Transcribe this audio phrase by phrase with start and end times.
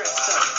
[0.00, 0.49] Crystal Meth.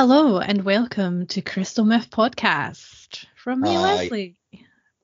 [0.00, 3.82] Hello and welcome to Crystal Myth Podcast from me, Hi.
[3.82, 4.34] Leslie.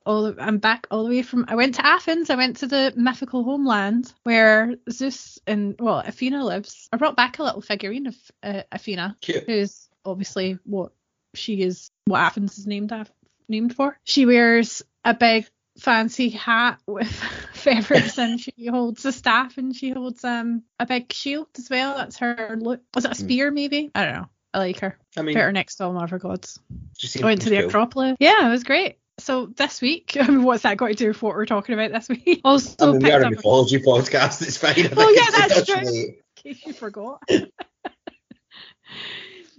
[0.06, 1.44] All I'm back all the way from.
[1.48, 2.30] I went to Athens.
[2.30, 6.88] I went to the mythical homeland where Zeus and well Athena lives.
[6.90, 9.44] I brought back a little figurine of uh, Athena, Cute.
[9.44, 10.92] who's obviously what
[11.34, 13.12] she is, what Athens is named af-
[13.50, 13.98] named for.
[14.02, 17.12] She wears a big fancy hat with
[17.52, 21.98] feathers and she holds a staff and she holds um a big shield as well.
[21.98, 22.80] That's her look.
[22.94, 23.90] Was it a spear maybe?
[23.94, 24.28] I don't know.
[24.56, 24.96] I like her.
[25.18, 26.58] I mean, Put her next to all my other gods.
[26.96, 27.66] she I went to the cool.
[27.66, 28.16] Acropolis.
[28.18, 28.96] Yeah, it was great.
[29.18, 31.92] So this week, I mean, what's that got to do with what we're talking about
[31.92, 32.40] this week?
[32.42, 34.40] Also I mean, we are a up mythology podcast.
[34.40, 34.70] It's fine.
[34.70, 35.76] I think Oh, yeah, that's true.
[35.86, 37.22] in case you forgot.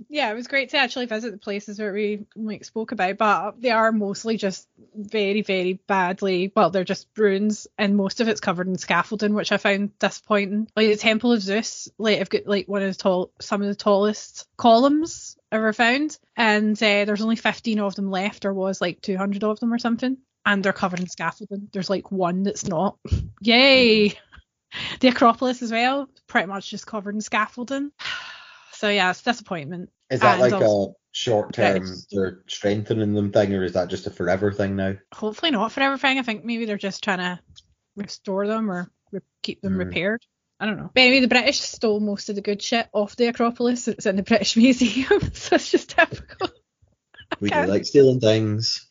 [0.10, 3.62] yeah, it was great to actually visit the places that we like spoke about, but
[3.62, 6.52] they are mostly just very, very badly.
[6.56, 10.70] Well, they're just ruins, and most of it's covered in scaffolding, which I found disappointing.
[10.76, 13.68] Like the Temple of Zeus, like I've got like one of the tall, some of
[13.68, 18.46] the tallest columns ever found, and uh, there's only 15 of them left.
[18.46, 21.68] or was like 200 of them or something, and they're covered in scaffolding.
[21.74, 22.98] There's like one that's not.
[23.42, 24.18] Yay!
[25.00, 27.92] The Acropolis as well, pretty much just covered in scaffolding.
[28.74, 29.90] So yeah, it's disappointment.
[30.10, 34.08] Is that like also- a short term, they're strengthening them thing, or is that just
[34.08, 34.94] a forever thing now?
[35.14, 36.20] Hopefully not forever thing.
[36.20, 37.40] I think maybe they're just trying to
[37.96, 39.80] restore them or re- keep them Hmm.
[39.80, 40.22] repaired.
[40.60, 40.90] I don't know.
[40.94, 43.88] But anyway, the British stole most of the good shit off the Acropolis.
[43.88, 46.50] It's in the British Museum, so it's just typical.
[47.42, 48.88] We do like stealing things.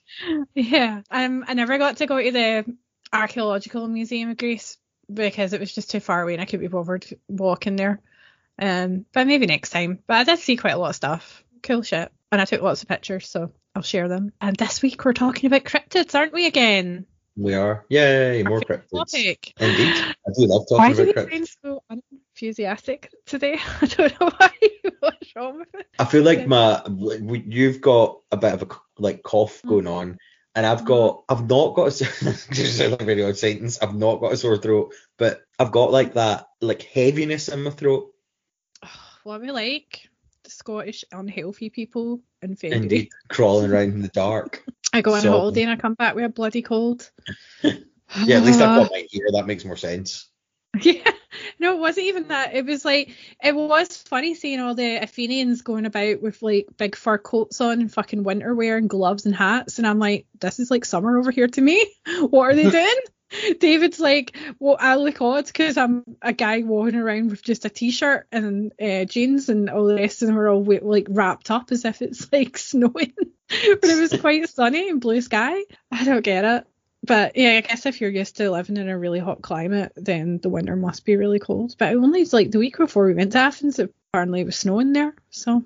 [0.54, 1.00] Yeah.
[1.10, 2.76] Um, I never got to go to the
[3.12, 4.76] Archaeological Museum of Greece
[5.12, 8.00] because it was just too far away and I couldn't be bothered walking there.
[8.58, 9.98] Um, but maybe next time.
[10.06, 11.42] But I did see quite a lot of stuff.
[11.62, 12.10] Cool shit.
[12.32, 14.32] And I took lots of pictures, so I'll share them.
[14.40, 17.06] And this week we're talking about cryptids, aren't we again?
[17.36, 17.84] We are.
[17.90, 19.10] Yay, more cryptids.
[19.12, 19.52] Topic.
[19.60, 19.94] Indeed.
[19.94, 21.48] I do love Why talking do about we cryptids.
[21.48, 23.58] sound so unenthusiastic today?
[23.82, 24.50] I don't know why.
[25.00, 25.86] What's wrong with it?
[25.98, 26.82] I feel like my
[27.46, 28.68] you've got a bit of a
[28.98, 29.68] like cough Mm.
[29.68, 30.18] going on,
[30.54, 32.04] and I've got I've not got a
[32.88, 33.80] like a very odd sentence.
[33.82, 37.70] I've not got a sore throat, but I've got like that like heaviness in my
[37.70, 38.12] throat.
[39.26, 40.08] What we like?
[40.44, 42.84] The Scottish unhealthy people in February.
[42.84, 44.62] Indeed, crawling around in the dark.
[44.92, 47.10] I go on a So- holiday and I come back with a bloody cold.
[48.24, 48.88] Yeah, at least I've got ah.
[48.92, 49.26] mine here.
[49.32, 50.30] That makes more sense.
[50.80, 51.10] Yeah,
[51.58, 52.54] no, it wasn't even that.
[52.54, 53.10] It was like
[53.42, 57.80] it was funny seeing all the Athenians going about with like big fur coats on
[57.80, 61.18] and fucking winter wear and gloves and hats, and I'm like, this is like summer
[61.18, 61.84] over here to me.
[62.20, 62.94] What are they doing?
[63.58, 67.68] David's like, well, I look odd because I'm a guy walking around with just a
[67.68, 71.72] t-shirt and uh, jeans, and all the rest of them are all like wrapped up
[71.72, 73.14] as if it's like snowing.
[73.48, 75.56] but it was quite sunny and blue sky.
[75.90, 76.66] I don't get it.
[77.02, 80.38] But yeah, I guess if you're used to living in a really hot climate, then
[80.38, 81.76] the winter must be really cold.
[81.78, 84.92] But only like the week before we went to Athens, Apparently it apparently was snowing
[84.92, 85.14] there.
[85.30, 85.64] So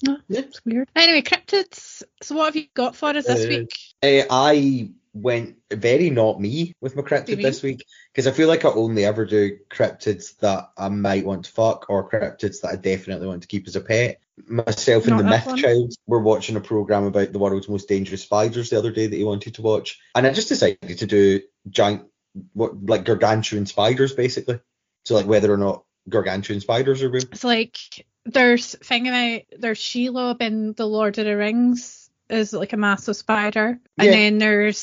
[0.00, 0.40] yeah, Yeah.
[0.40, 0.88] it's weird.
[0.96, 2.02] Anyway, cryptids.
[2.22, 3.70] So what have you got for us this Uh, week?
[4.02, 4.90] Uh, I
[5.22, 9.04] went very not me with my cryptid this week because I feel like I only
[9.04, 13.42] ever do cryptids that I might want to fuck or cryptids that I definitely want
[13.42, 14.20] to keep as a pet.
[14.46, 15.56] Myself and Not the Myth one.
[15.56, 19.16] Child were watching a program about the world's most dangerous spiders the other day that
[19.16, 22.04] he wanted to watch, and I just decided to do giant,
[22.52, 24.60] what like gargantuan spiders basically.
[25.04, 27.24] So like whether or not gargantuan spiders are real.
[27.32, 27.78] It's like
[28.24, 33.16] there's thing about there's Shelob in the Lord of the Rings is like a massive
[33.16, 34.12] spider, and Yeah.
[34.12, 34.78] then there's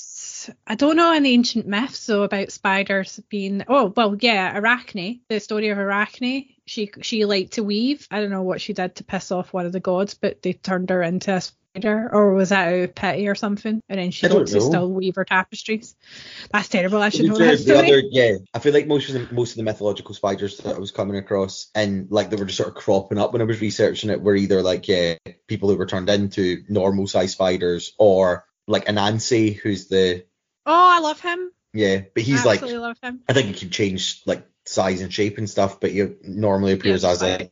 [0.65, 5.39] I don't know any ancient myths though about spiders being oh well yeah Arachne the
[5.39, 6.49] story of Arachne.
[6.65, 8.07] She she liked to weave.
[8.09, 10.53] I don't know what she did to piss off one of the gods but they
[10.53, 12.09] turned her into a spider.
[12.11, 13.81] Or was that out of pity or something?
[13.89, 15.95] And then she got to still weave her tapestries.
[16.51, 17.01] That's terrible.
[17.01, 17.77] I should know that the story.
[17.77, 20.79] other, yeah, I feel like most of the most of the mythological spiders that I
[20.79, 23.61] was coming across and like they were just sort of cropping up when I was
[23.61, 25.15] researching it were either like yeah
[25.47, 30.25] people who were turned into normal size spiders or like Anansi, who's the
[30.65, 33.21] oh I love him Yeah, but he's like, Absolutely love him.
[33.27, 37.03] I think he can change like size and shape and stuff, but he normally appears
[37.03, 37.49] Yeah, as a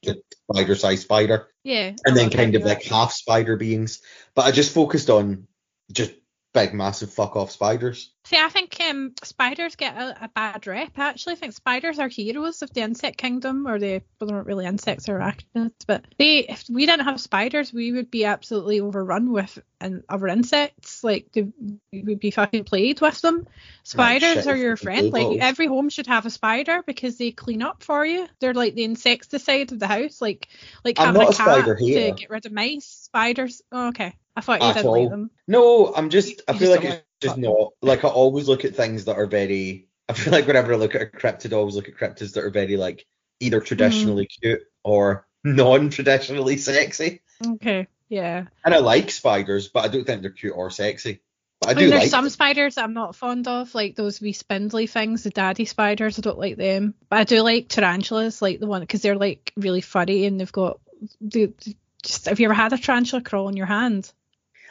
[0.49, 1.91] spider-sized spider, Yeah.
[1.93, 4.01] I and then oh, kind him, of like half spider beings.
[4.35, 5.47] But I just focused on
[5.91, 6.13] just
[6.53, 8.13] big, massive fuck off spiders.
[8.25, 10.91] See, I think um, spiders get a, a bad rep.
[10.97, 14.37] I Actually, I think spiders are heroes of the insect kingdom, or they well, they're
[14.37, 16.39] not really insects or arachnids, but they.
[16.39, 21.03] If we didn't have spiders, we would be absolutely overrun with and other insects.
[21.03, 21.47] Like they,
[21.91, 23.45] we would be fucking played with them.
[23.83, 25.11] Spiders shit, are your friend.
[25.11, 28.25] Like every home should have a spider because they clean up for you.
[28.39, 30.21] They're like the insecticide of the house.
[30.21, 30.47] Like
[30.85, 32.15] like I'm having not a a cat spider hater.
[32.15, 32.85] to get rid of mice.
[32.85, 33.61] Spiders.
[33.69, 34.15] Oh, okay.
[34.35, 35.01] I thought you At didn't all.
[35.01, 35.29] like them.
[35.47, 36.41] No, I'm just.
[36.47, 37.73] I You feel just like it's like just uh, not.
[37.81, 39.87] Like I always look at things that are very.
[40.09, 42.43] I feel like whenever I look at a cryptid, I always look at cryptids that
[42.43, 43.05] are very like
[43.39, 43.65] either mm-hmm.
[43.65, 47.21] traditionally cute or non-traditionally sexy.
[47.45, 47.87] Okay.
[48.09, 48.45] Yeah.
[48.63, 51.21] And I like spiders, but I don't think they're cute or sexy.
[51.59, 52.29] But I I do mean, there's like some them.
[52.29, 56.19] spiders I'm not fond of, like those wee spindly things, the daddy spiders.
[56.19, 59.51] I don't like them, but I do like tarantulas, like the one because they're like
[59.55, 60.79] really furry and they've got.
[61.19, 64.11] They, they- just have you ever had a tarantula crawl on your hand?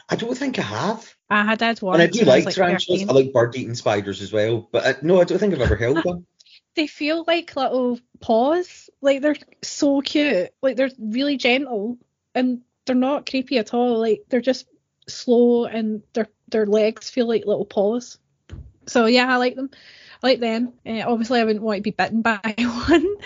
[0.08, 1.14] I don't think I have.
[1.30, 1.94] I had had one.
[1.94, 3.02] And I do when like tarantulas.
[3.02, 3.10] 13.
[3.10, 4.68] I like bird-eating spiders as well.
[4.70, 6.26] But I, no, I don't think I've ever held one.
[6.74, 8.90] They feel like little paws.
[9.00, 10.50] Like they're so cute.
[10.62, 11.98] Like they're really gentle
[12.34, 13.98] and they're not creepy at all.
[13.98, 14.66] Like they're just
[15.08, 18.18] slow and their their legs feel like little paws.
[18.86, 19.70] So yeah, I like them.
[20.22, 20.72] I like them.
[20.86, 23.16] Uh, obviously, I wouldn't want to be bitten by one.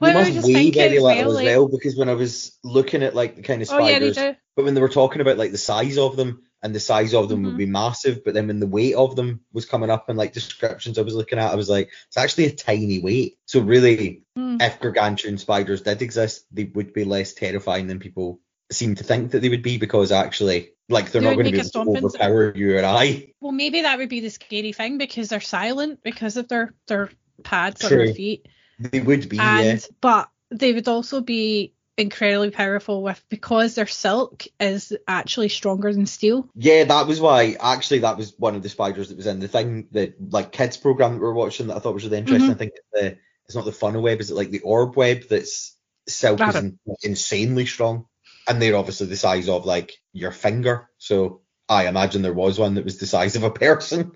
[0.00, 3.02] They must just weigh very as little well, as well because when I was looking
[3.02, 5.52] at like the kind of Oh yeah, spiders, but when they were talking about like
[5.52, 7.46] the size of them and the size of them Mhm.
[7.46, 10.32] would be massive, but then when the weight of them was coming up in like
[10.32, 13.38] descriptions I was looking at, I was like, it's actually a tiny weight.
[13.46, 14.60] So really, Mm.
[14.60, 18.40] if gargantuan spiders did exist, they would be less terrifying than people
[18.72, 21.52] seem to think that they would be because actually, like, they're They not going to
[21.52, 23.32] be able to overpower you or I.
[23.40, 27.10] Well, maybe that would be the scary thing because they're silent because of their their
[27.42, 28.06] pads on True.
[28.06, 28.48] their feet.
[28.78, 29.86] They would be, and yeah.
[30.00, 36.06] but they would also be incredibly powerful with because their silk is actually stronger than
[36.06, 36.48] steel.
[36.54, 37.56] Yeah, that was why.
[37.60, 40.76] Actually, that was one of the spiders that was in the thing, the like kids
[40.76, 42.50] program that we were watching that I thought was really interesting.
[42.50, 42.54] Mhm.
[42.54, 45.24] I think it's the it's not the funnel web, is it like the orb web
[45.28, 45.76] that's
[46.08, 48.06] silk is in, insanely strong,
[48.48, 50.88] and they're obviously the size of like your finger.
[50.98, 54.12] So I imagine there was one that was the size of a person.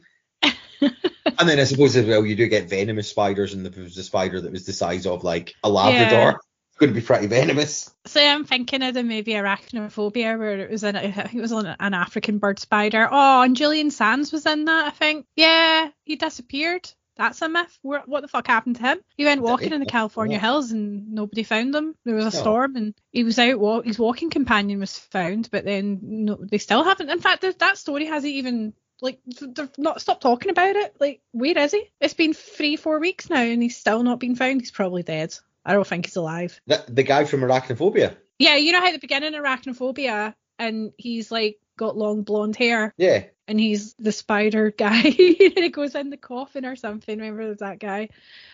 [0.81, 4.03] and then I suppose as well you do get venomous spiders, and there was a
[4.03, 6.41] spider that was the size of like a Labrador.
[6.71, 7.93] It's going to be pretty venomous.
[8.07, 11.53] So I'm thinking of the movie Arachnophobia where it was in I think it was
[11.53, 13.09] on an African bird spider.
[13.11, 15.27] Oh, and Julian Sands was in that, I think.
[15.37, 16.89] Yeah, he disappeared.
[17.17, 17.77] That's a myth.
[17.83, 18.99] Where, what the fuck happened to him?
[19.17, 20.41] He went walking in the California Yeah.
[20.41, 21.97] hills and nobody found him.
[22.05, 22.41] There was a Oh.
[22.43, 23.59] storm and he was out.
[23.59, 27.11] Walk, his walking companion was found, but then no, they still haven't.
[27.11, 30.97] In fact, that story hasn't even like they've not stopped talking about it.
[31.01, 31.91] Like, where is he?
[32.01, 34.61] It's been three, four weeks now, and he's still not been found.
[34.61, 35.35] He's probably dead.
[35.65, 36.61] I don't think he's alive.
[36.67, 38.17] The, the guy from Arachnophobia.
[38.39, 42.57] Yeah, you know how at the beginning of arachnophobia, and he's like got long blonde
[42.57, 43.25] hair, Yeah.
[43.47, 47.19] and he's the spider guy, and he goes in the coffin or something.
[47.19, 48.09] Remember that guy?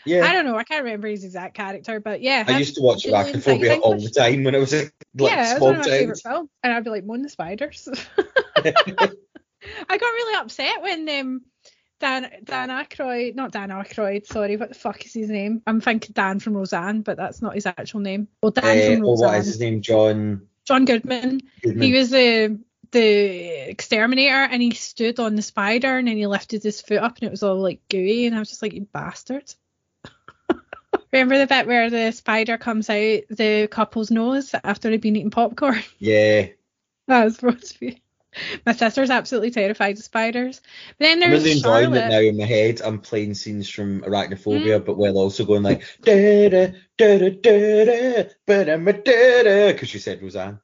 [0.07, 0.25] Yeah.
[0.27, 0.57] I don't know.
[0.57, 2.45] I can't remember his exact character, but yeah.
[2.47, 5.57] I used to watch Arachnophobia all the time when I was like, yeah, it was
[5.57, 7.89] small one of my favorite films, and I'd be like, "Moon the spiders."
[9.89, 11.43] I got really upset when um
[12.01, 15.63] Dan Dan Aykroyd, not Dan Aykroyd, sorry, what the fuck is his name?
[15.67, 18.29] I'm thinking Dan from Roseanne, but that's not his actual name.
[18.43, 19.81] Well, Dan Uh, from oh, what is his name?
[19.81, 21.41] John John Goodman.
[21.63, 21.83] Goodman.
[21.83, 22.59] He was the
[22.91, 27.17] the exterminator, and he stood on the spider, and then he lifted his foot up,
[27.17, 29.53] and it was all like gooey, and I was just like, "You bastard!"
[31.13, 35.31] Remember the bit where the spider comes out the couple's nose after they've been eating
[35.31, 35.83] popcorn?
[35.99, 36.49] yeah.
[37.09, 38.03] that was be.
[38.67, 40.61] My sister's absolutely terrified of spiders.
[40.99, 42.05] But then I'm there's really enjoying Charlotte.
[42.07, 42.81] it now in my head.
[42.83, 44.85] I'm playing scenes from Arachnophobia, Mm.
[44.85, 46.67] but while also going like da da
[46.99, 50.61] da da da da but I'm a da da because you said Roseanne.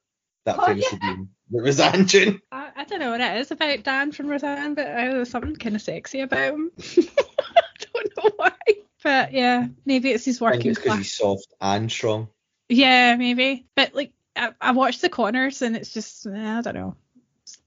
[0.46, 2.40] That Oh, famously being the Roseanne tune.
[2.52, 5.56] I, I don't know what it is about Dan from Roseanne, but uh, there's something
[5.56, 6.70] kind of sexy about him.
[6.78, 8.52] I don't know why.
[9.02, 12.28] But yeah, maybe it's his working because he's soft and strong.
[12.68, 13.66] Yeah, maybe.
[13.74, 16.96] But like, I, I watched the Conners and it's just, I don't know.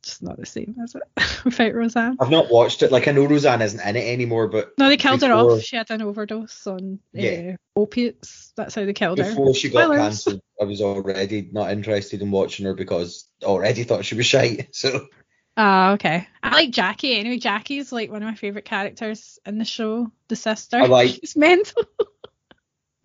[0.04, 1.02] It's not the same, is it?
[1.46, 2.18] Without Roseanne.
[2.20, 2.92] I've not watched it.
[2.92, 5.62] Like I know Roseanne isn't in it anymore, but No, they killed her off.
[5.62, 7.54] She had an overdose on Yeah.
[7.54, 8.52] uh, opiates.
[8.58, 9.24] That's how they killed her.
[9.30, 13.84] before she got cancelled, I was already not interested in watching her because I already
[13.86, 14.70] thought she was shite.
[14.76, 15.08] So
[15.56, 16.28] Ah, okay.
[16.42, 17.16] I like Jackie.
[17.16, 20.12] Anyway, Jackie's like one of my favorite characters in the show.
[20.28, 20.78] The sister.
[20.78, 21.84] I like- She's mental.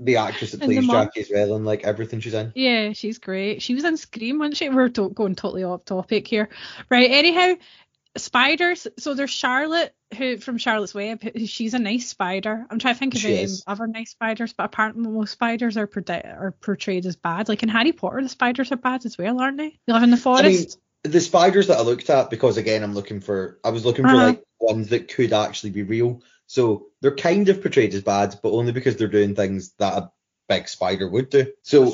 [0.00, 0.86] The actress that plays.
[0.86, 2.52] Jackie as well and like everything she's in.
[2.54, 3.62] Yeah, she's great.
[3.62, 4.68] She was in Scream, wasn't she?
[4.68, 6.48] We're to- going totally off topic here.
[6.88, 7.54] Right, anyhow,
[8.16, 8.86] spiders.
[8.98, 11.22] So there's Charlotte, who from Charlotte's Web.
[11.22, 12.66] Who, she's a nice spider.
[12.70, 15.86] I'm trying to think of She any other nice spiders, but apparently most spiders are,
[15.86, 17.48] predi- are portrayed as bad.
[17.48, 19.78] Like in Harry Potter, the spiders are bad as well, aren't they?
[19.86, 20.78] They live in the I mean, forest.
[21.04, 24.10] the spiders that I looked at, because again, I'm looking for, I was looking for
[24.10, 24.26] Uh-huh.
[24.26, 26.22] like ones that could actually be real.
[26.48, 30.10] So they're kind of portrayed as bad, but only because they're doing things that a
[30.48, 31.52] big spider would do.
[31.62, 31.84] So.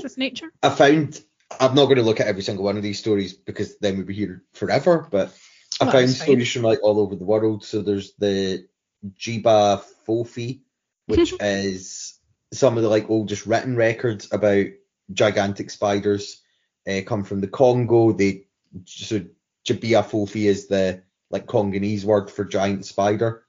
[0.63, 1.21] I found,
[1.61, 4.07] I'm not going to look at every single one of these stories because then we'd
[4.07, 5.37] be here forever, but
[5.81, 7.65] I Well, found stories from like all over the world.
[7.65, 8.67] So there's the
[9.19, 10.61] Jiba Fofi,
[11.07, 12.19] which is
[12.53, 14.67] some of the like oldest written records about
[15.13, 16.41] gigantic spiders.
[16.89, 18.13] Uh, come from the Congo.
[18.13, 18.45] They
[18.85, 19.25] so
[19.67, 23.44] Jibia Fofi is the like Congolese word for giant spider.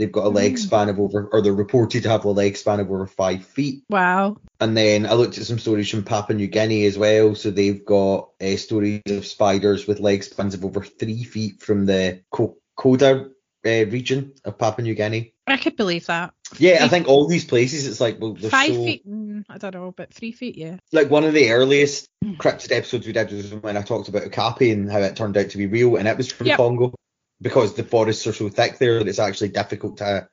[0.00, 0.58] They've got a leg Mm.
[0.58, 3.82] span of over, or they're reported to have a leg span of over five feet.
[3.90, 4.38] Wow.
[4.58, 7.34] And then I looked at some stories from Papua New Guinea as well.
[7.34, 11.84] So they've got uh, stories of spiders with leg spans of over three feet from
[11.84, 13.28] the Ko- Koda
[13.66, 15.34] uh, region of Papua New Guinea.
[15.46, 16.32] I could believe that.
[16.58, 19.06] Yeah, I think all these places, it's like, well, Five so, feet.
[19.06, 20.76] Mm, I don't know, but three feet, yeah.
[20.92, 22.36] like one of the earliest Mm.
[22.36, 25.50] cryptid episodes we did was when I talked about Okapi and how it turned out
[25.50, 26.56] to be real, and it was from Yep.
[26.58, 26.94] Congo
[27.40, 30.28] because the forests are so thick there that it's actually difficult to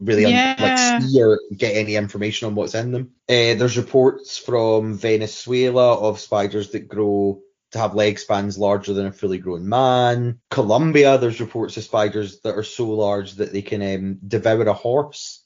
[0.00, 3.10] really un- like see or get any information on what's in them.
[3.28, 7.40] Uh, there's reports from Venezuela of spiders that grow
[7.72, 10.38] to have leg spans larger than a fully grown man.
[10.50, 14.72] Colombia, there's reports of spiders that are so large that they can um, devour a
[14.72, 15.44] horse.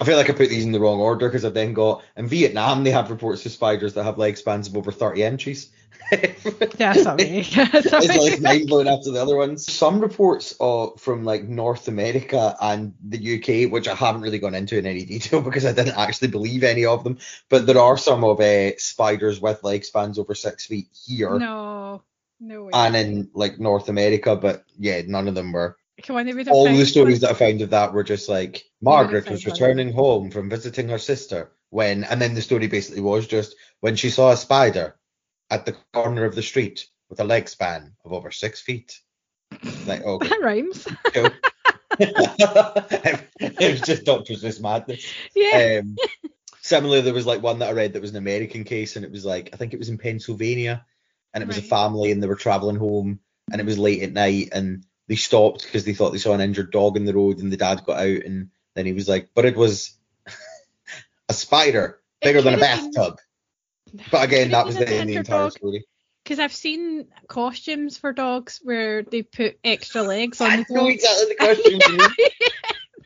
[0.00, 2.26] I feel like I put these in the wrong order because I've then got in
[2.26, 5.70] Vietnam they have reports of spiders that have leg spans of over 30 inches.
[6.10, 7.38] That's not me.
[7.54, 9.70] It's like mind blowing after the other ones.
[9.72, 14.54] Some reports uh, from like North America and the UK, which I haven't really gone
[14.54, 17.18] into in any detail because I didn't actually believe any of them,
[17.48, 22.02] but there are some of uh, spiders with leg spans over six feet here No.
[22.40, 22.70] No way.
[22.74, 25.76] and in like North America, but yeah, none of them were.
[26.02, 29.30] Come on, they All the stories that I found of that were just like Margaret
[29.30, 33.54] was returning home from visiting her sister when, and then the story basically was just
[33.80, 34.96] when she saw a spider
[35.50, 38.98] at the corner of the street with a leg span of over six feet.
[39.86, 40.88] Like, oh, That rhymes.
[41.98, 45.06] it was just Doctor Seuss madness.
[45.36, 45.80] Yeah.
[45.82, 45.96] Um,
[46.62, 49.10] similarly, there was like one that I read that was an American case, and it
[49.10, 50.86] was like I think it was in Pennsylvania,
[51.34, 53.20] and it was a family, and they were traveling home,
[53.50, 56.40] and it was late at night, and they stopped because they thought they saw an
[56.40, 59.28] injured dog in the road, and the dad got out, and then he was like,
[59.34, 59.94] but it was
[61.28, 63.18] a spider bigger than a could've been- bathtub.
[64.10, 65.52] But again, that was the, the entire dog.
[65.52, 65.84] story.
[66.24, 70.88] Because I've seen costumes for dogs where they put extra legs on I the know
[70.88, 72.00] exactly the mean.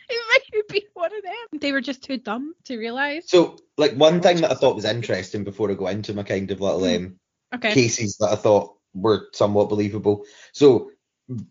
[0.08, 1.60] it might be one of them.
[1.60, 3.28] They were just too dumb to realise.
[3.28, 6.48] So, like one thing that I thought was interesting before I go into my kind
[6.52, 7.18] of little um,
[7.52, 7.72] Okay.
[7.74, 10.24] cases that I thought were somewhat believable.
[10.52, 10.90] So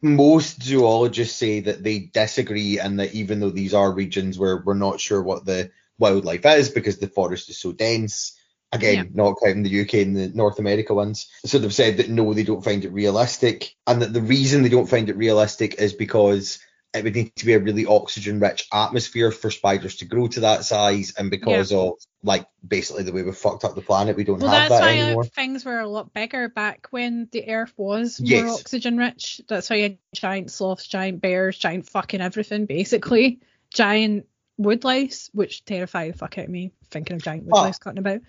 [0.02, 4.74] most zoologists say that they disagree and that even though these are regions where we're
[4.74, 8.38] not sure what the wildlife is because the forest is so dense,
[8.72, 9.24] again, Yeah.
[9.24, 11.28] not counting the UK and the North America ones.
[11.46, 14.70] So they've said that no, they don't find it realistic and that the reason they
[14.70, 16.60] don't find it realistic is because
[16.96, 20.40] it would need to be a really oxygen rich atmosphere for spiders to grow to
[20.42, 24.24] that size and because of like basically the way we've fucked up the planet we
[24.24, 25.24] don't Well, have that's that why anymore.
[25.26, 29.42] things were a lot bigger back when the Earth was more oxygen rich.
[29.48, 33.42] That's why you had giant sloths, giant bears, giant fucking everything, basically.
[33.72, 34.26] Giant
[34.58, 37.62] woodlice, which terrify the fuck out of me, thinking of giant Oh.
[37.64, 38.22] woodlice cutting about.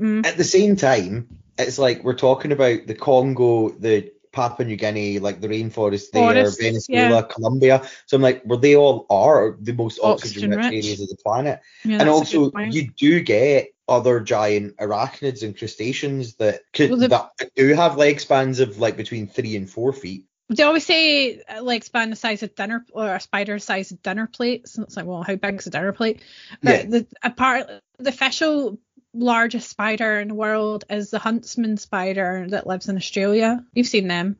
[0.00, 0.26] Mm.
[0.26, 5.18] at the same time, it's like we're talking about the Congo, the Papua New Guinea,
[5.20, 7.22] like the rainforest there, Venezuela, yeah.
[7.22, 7.88] Colombia.
[8.06, 10.84] So I'm like, well, they all are the most oxygen rich Oxygen-rich.
[10.84, 11.60] areas of the planet.
[11.84, 17.08] Yeah, and also, you do get other giant arachnids and crustaceans that could Well, the-
[17.08, 20.26] that do have leg spans of like between three and four feet.
[20.50, 24.02] They always say uh, like span the size of dinner or a spider size of
[24.02, 24.76] dinner plates.
[24.76, 26.20] And it's like, well, how big is a dinner plate?
[26.62, 26.82] But Yeah.
[26.90, 28.78] the apart the official
[29.14, 33.64] largest spider in the world is the huntsman spider that lives in Australia.
[33.72, 34.36] You've seen them.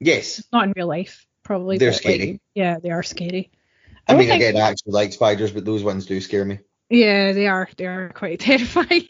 [0.00, 0.42] Yes.
[0.52, 1.78] Not in real life, probably.
[1.78, 2.40] They're but, like, scary.
[2.54, 3.50] yeah, they are scary.
[4.08, 6.60] I don't mean, think- again, I actually like spiders, but those ones do scare me.
[6.88, 7.68] Yeah, they are.
[7.76, 9.08] They are quite terrifying.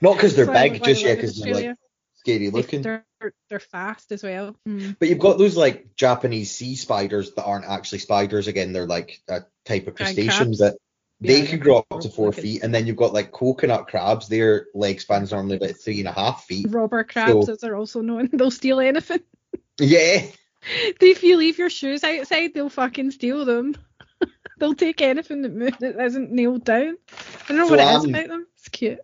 [0.00, 1.76] Not because they're big, just I yeah, because they're like
[2.14, 2.82] scary looking.
[2.82, 3.04] They're
[3.48, 4.54] they're fast as well.
[4.66, 4.96] Mm.
[4.98, 8.46] But you've got those like Japanese sea spiders that aren't actually spiders.
[8.46, 10.76] Again, they're like a type of crustacean that
[11.20, 12.62] they Yeah, can grow up to four feet.
[12.62, 14.28] And then you've got like coconut crabs.
[14.28, 16.66] Their leg spans normally about three and a half feet.
[16.70, 19.20] Robber crabs, So- as they're also known, they'll steal anything.
[19.80, 20.26] Yeah.
[21.00, 23.76] if you leave your shoes outside, they'll fucking steal them.
[24.58, 26.96] they'll take anything that, mo- that isn't nailed down.
[27.44, 28.46] I don't know So what it is about them.
[28.56, 28.98] It's cute.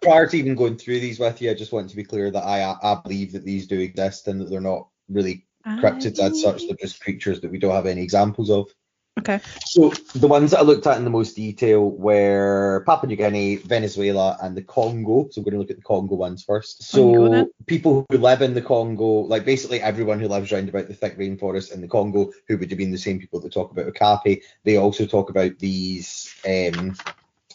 [0.00, 2.44] Prior to even going through these with you, I just want to be clear that
[2.44, 6.66] I I believe that these do exist and that they're not really cryptids as such.
[6.66, 8.70] They're just creatures that we don't have any examples of.
[9.18, 9.40] Okay.
[9.64, 13.56] So the ones that I looked at in the most detail were Papua New Guinea,
[13.56, 15.28] Venezuela, and the Congo.
[15.30, 16.82] So I'm going to look at the Congo ones first.
[16.82, 20.94] So people who live in the Congo, like basically everyone who lives around about the
[20.94, 23.86] thick rainforest in the Congo, who would have been the same people that talk about
[23.86, 26.96] Okapi, they also talk about these, um,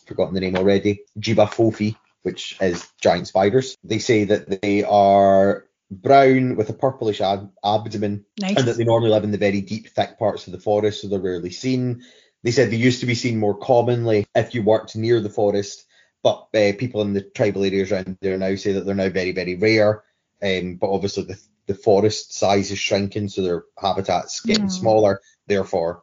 [0.08, 3.78] forgotten the name already, Jibafofi, which is giant spiders.
[3.84, 8.58] They say that they are brown with a purplish ab- abdomen Nice.
[8.58, 11.08] and that they normally live in the very deep, thick parts of the forest, so
[11.08, 12.04] they're rarely seen.
[12.44, 15.86] They said they used to be seen more commonly if you worked near the forest,
[16.24, 19.32] but uh, people in the tribal areas around there now say that they're now very,
[19.32, 20.04] very rare.
[20.42, 24.72] Um, but obviously the the forest size is shrinking, so their habitat's getting Mm.
[24.72, 25.22] smaller.
[25.46, 26.02] Therefore,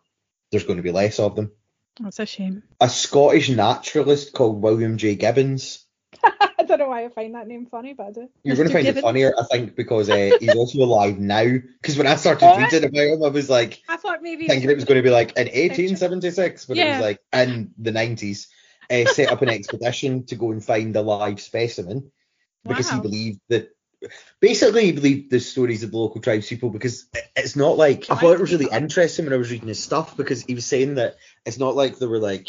[0.52, 1.50] there's going to be less of them.
[1.98, 2.62] That's a shame.
[2.80, 5.16] A Scottish naturalist called William J.
[5.16, 5.84] Gibbons
[6.68, 8.28] don't know why I find that name funny, but I do.
[8.44, 11.44] You're going to find it funnier, I think, because uh, he's also alive now.
[11.44, 14.70] Because when I started Oh, reading about him, I was like I thought maybe thinking
[14.70, 18.48] it was going to be like in 1876, but it was like in the 90s.
[18.88, 22.12] Uh, set up an expedition to go and find a live specimen
[22.64, 23.70] because he believed that.
[24.40, 28.14] Basically, he believed the stories of the local tribes people because it's not like I
[28.14, 30.96] thought it was really interesting when I was reading his stuff because he was saying
[30.96, 32.48] that it's not like there were like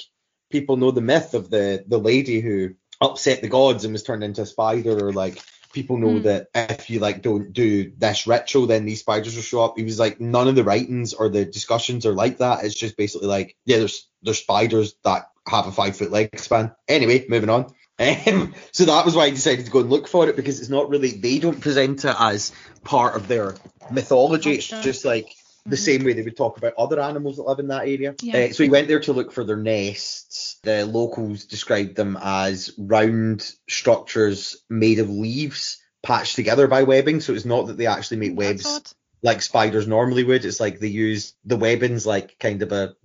[0.52, 4.24] people know the myth of the the lady who upset the gods and was turned
[4.24, 5.42] into a spider or like
[5.74, 6.24] people know Hmm.
[6.24, 9.78] that if you like don't do this ritual then these spiders will show up.
[9.78, 12.64] He was like none of the writings or the discussions are like that.
[12.64, 16.72] It's just basically like yeah there's there's spiders that have a five foot leg span.
[16.88, 17.74] Anyway moving on.
[18.00, 20.70] Um, so that was why I decided to go and look for it because it's
[20.70, 22.52] not really they don't present it as
[22.84, 23.56] part of their
[23.90, 24.52] mythology.
[24.54, 25.28] It's just like
[25.68, 25.80] the Mhm.
[25.80, 28.16] same way they would talk about other animals that live in that area.
[28.22, 28.38] Yeah.
[28.38, 30.58] Uh, so he went there to look for their nests.
[30.64, 37.20] The locals described them as round structures made of leaves patched together by webbing.
[37.22, 40.46] So it's not that they actually make webs like spiders normally would.
[40.46, 42.96] It's like they use the webbings like kind of a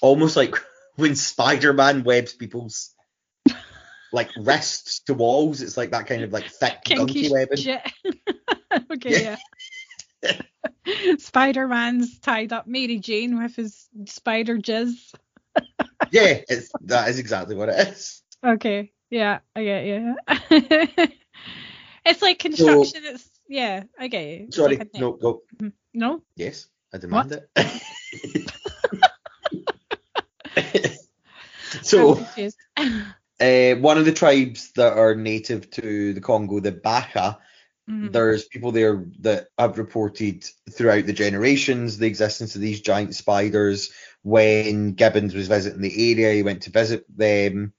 [0.00, 0.54] almost like
[0.96, 2.94] when Spider-Man webs people's
[4.12, 5.62] like wrists to walls.
[5.62, 7.80] It's like that kind of like thick Kinky gunky webbing.
[8.92, 9.36] okay,
[10.22, 10.40] yeah.
[11.18, 15.14] Spider Man's tied up Mary Jane with his spider jizz.
[16.10, 18.22] Yeah, it's that is exactly what it is.
[18.44, 20.16] Okay, yeah, I get you.
[22.04, 23.02] it's like construction.
[23.04, 24.44] it's yeah, I get you.
[24.46, 25.42] It's Sorry, like no, go.
[25.92, 26.22] no.
[26.36, 27.48] Yes, I demand it.
[31.82, 32.18] so,
[33.40, 37.38] uh, one of the tribes that are native to the Congo, the Baka,
[37.90, 38.12] Mhm.
[38.12, 43.90] there's people there that have reported throughout the generations the existence of these giant spiders.
[44.22, 47.74] When Gibbons was visiting the area, he went to visit them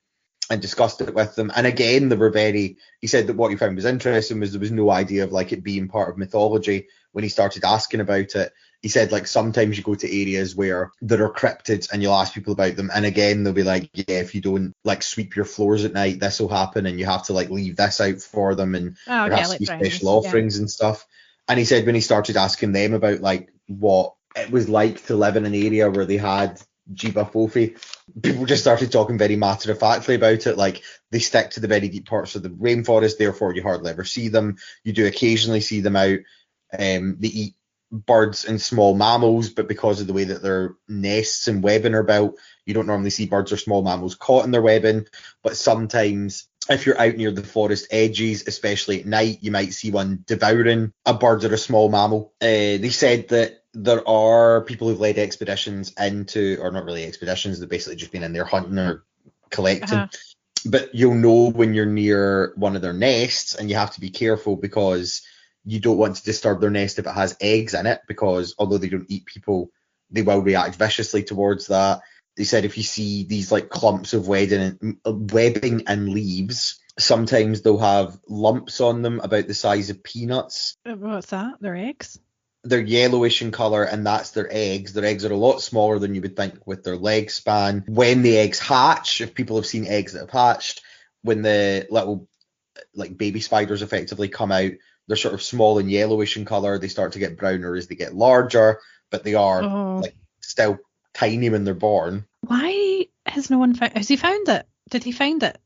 [0.51, 1.51] and discussed it with them.
[1.55, 2.77] And again, they were very.
[3.01, 5.51] He said that what he found was interesting was there was no idea of like
[5.51, 6.87] it being part of mythology.
[7.15, 8.51] When he started asking about it,
[8.81, 12.33] he said like sometimes you go to areas where there are cryptids and you'll ask
[12.33, 15.45] people about them, and again they'll be like, yeah, if you don't like sweep your
[15.45, 18.53] floors at night, this will happen, and you have to like leave this out for
[18.53, 20.27] them, and Oh, there has to be special yeah.
[20.27, 21.07] offerings and stuff.
[21.47, 25.15] And he said when he started asking them about like what it was like to
[25.15, 26.61] live in an area where they had
[26.93, 27.77] Jiba Fofi,
[28.21, 30.57] people just started talking very matter of factly about it.
[30.57, 34.03] Like they stick to the very deep parts of the rainforest, therefore you hardly ever
[34.03, 34.57] see them.
[34.83, 36.19] You do occasionally see them out.
[36.77, 37.55] Um, they eat
[37.91, 42.03] birds and small mammals, but because of the way that their nests and webbing are
[42.03, 45.05] built, you don't normally see birds or small mammals caught in their webbing.
[45.43, 49.91] But sometimes, if you're out near the forest edges, especially at night, you might see
[49.91, 52.33] one devouring a bird or a small mammal.
[52.41, 57.59] Uh, they said that there are people who've led expeditions into, or not really expeditions,
[57.59, 59.03] they've basically just been in there hunting or
[59.51, 59.99] collecting.
[59.99, 60.07] Uh-huh.
[60.65, 64.09] But you'll know when you're near one of their nests, and you have to be
[64.09, 65.21] careful because
[65.65, 68.77] you don't want to disturb their nest if it has eggs in it, because although
[68.77, 69.71] they don't eat people,
[70.11, 72.01] they will react viciously towards that.
[72.37, 77.61] They said if you see these like clumps of webbing and, webbing and leaves, sometimes
[77.61, 80.77] they'll have lumps on them about the size of peanuts.
[80.85, 81.55] Uh, What's that?
[81.61, 82.19] Their eggs?
[82.63, 84.93] They're yellowish in colour, and that's their eggs.
[84.93, 87.83] Their eggs are a lot smaller than you would think with their leg span.
[87.87, 90.81] When the eggs hatch, if people have seen eggs that have hatched,
[91.21, 92.27] when the little
[92.93, 94.71] like baby spiders effectively come out,
[95.07, 96.77] they're sort of small and yellowish in colour.
[96.77, 98.79] They start to get browner as they get larger,
[99.11, 100.77] but they are Oh, like- still
[101.13, 102.25] tiny when they're born.
[102.41, 103.93] why has no one found?
[103.97, 104.65] Has he found it?
[104.89, 105.57] Did he find it?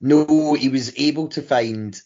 [0.00, 2.00] No, he was able to find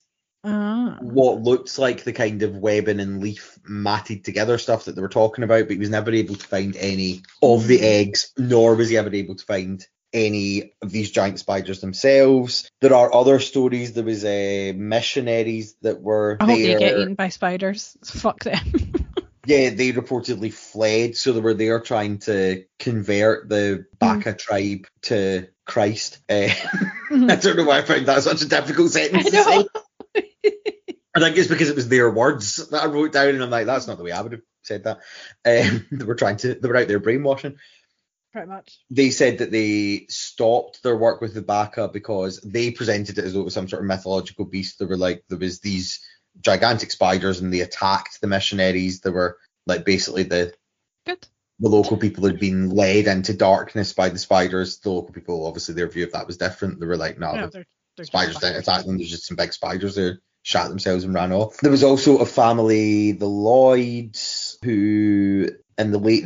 [0.44, 5.00] Ah, what looked like the kind of webbing and leaf matted together stuff that they
[5.02, 8.74] were talking about, but he was never able to find any of the eggs, nor
[8.74, 12.70] was he ever able to find any of these giant spiders themselves.
[12.80, 13.92] There are other stories.
[13.92, 17.96] There was uh, missionaries that were I hope they get eaten by spiders.
[18.04, 18.58] Fuck them.
[19.44, 25.48] Yeah, they reportedly fled, so they were there trying to convert the Baka tribe to
[25.66, 26.20] Christ.
[26.28, 26.46] Uh,
[27.10, 29.68] I don't know why I found that such a difficult sentence I to say.
[31.14, 33.66] I think it's because it was their words that I wrote down, and I'm like,
[33.66, 34.98] that's not the way I would have said that.
[35.44, 37.58] Um, they were trying to, they were out there brainwashing.
[38.32, 38.78] Pretty much.
[38.90, 43.34] They said that they stopped their work with the Baka because they presented it as
[43.34, 44.78] though it was some sort of mythological beast.
[44.78, 46.00] They were like, there was these
[46.40, 49.00] gigantic spiders, and they attacked the missionaries.
[49.00, 50.54] They were like basically the
[51.04, 51.26] Good.
[51.60, 54.78] the local people had been led into darkness by the spiders.
[54.78, 56.80] The local people, obviously, their view of that was different.
[56.80, 57.66] They were like, no, No, the they're,
[57.98, 58.96] they're spiders didn't attack them.
[58.96, 60.20] There's just some big spiders there.
[60.44, 61.58] Shot themselves and ran off.
[61.58, 66.24] There was also a family, the Lloyds, who in the late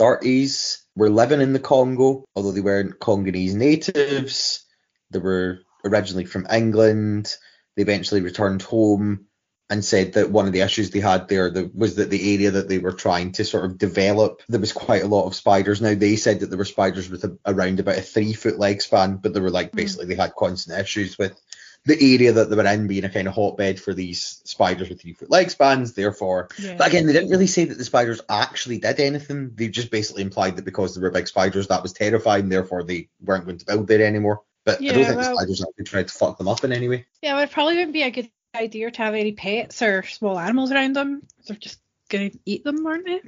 [0.00, 4.64] 1930s were living in the Congo, although they weren't Congolese natives.
[5.10, 7.34] They were originally from England.
[7.76, 9.26] They eventually returned home
[9.68, 12.68] and said that one of the issues they had there was that the area that
[12.68, 15.80] they were trying to sort of develop, there was quite a lot of spiders.
[15.80, 18.82] Now they said that there were spiders with a, around about a three foot leg
[18.82, 19.76] span, but they were like Mm.
[19.76, 21.40] basically they had constant issues with
[21.86, 25.00] the area that they were in being a kind of hotbed for these spiders with
[25.00, 25.94] three foot leg spans.
[25.94, 26.76] Therefore, Yeah.
[26.76, 29.52] but again, they didn't really say that the spiders actually did anything.
[29.54, 32.48] They just basically implied that because they were big spiders, that was terrifying.
[32.48, 34.42] Therefore, they weren't going to build there anymore.
[34.64, 36.88] But I don't think well- the spiders actually tried to fuck them up in any
[36.88, 37.06] way.
[37.22, 40.72] Yeah, it probably wouldn't be a good idea to have any pets or small animals
[40.72, 41.22] around them.
[41.46, 41.78] They're just
[42.10, 43.22] going to eat them, aren't they?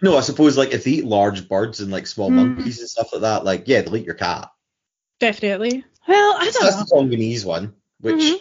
[0.00, 2.56] No, I suppose like if they eat large birds and like small Mm.
[2.56, 4.48] monkeys and stuff like that, like yeah, they'll eat your cat.
[5.20, 5.84] Definitely.
[6.08, 6.84] Well, I don't that's know.
[6.84, 8.40] the Congolese one, which Mhm.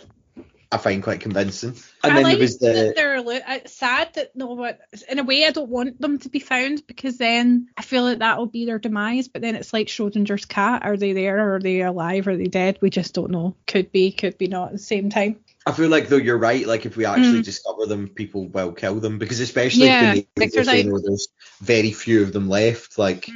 [0.73, 1.75] I find quite convincing.
[2.01, 4.75] And I then like there was that the they're it's sad that no one.
[5.09, 8.19] In a way, I don't want them to be found because then I feel like
[8.19, 9.27] that will be their demise.
[9.27, 11.55] But then it's like Schrodinger's cat: are they there?
[11.55, 12.25] Are they alive?
[12.27, 12.77] Are they dead?
[12.81, 13.57] We just don't know.
[13.67, 15.41] Could be, could be not at the same time.
[15.65, 17.45] I feel like though you're right, like if we actually Mm.
[17.45, 20.91] discover them, people will kill them because especially Yeah, if the natives are they're saying
[20.91, 21.27] like- oh, there's
[21.59, 22.97] very few of them left.
[22.97, 23.27] Like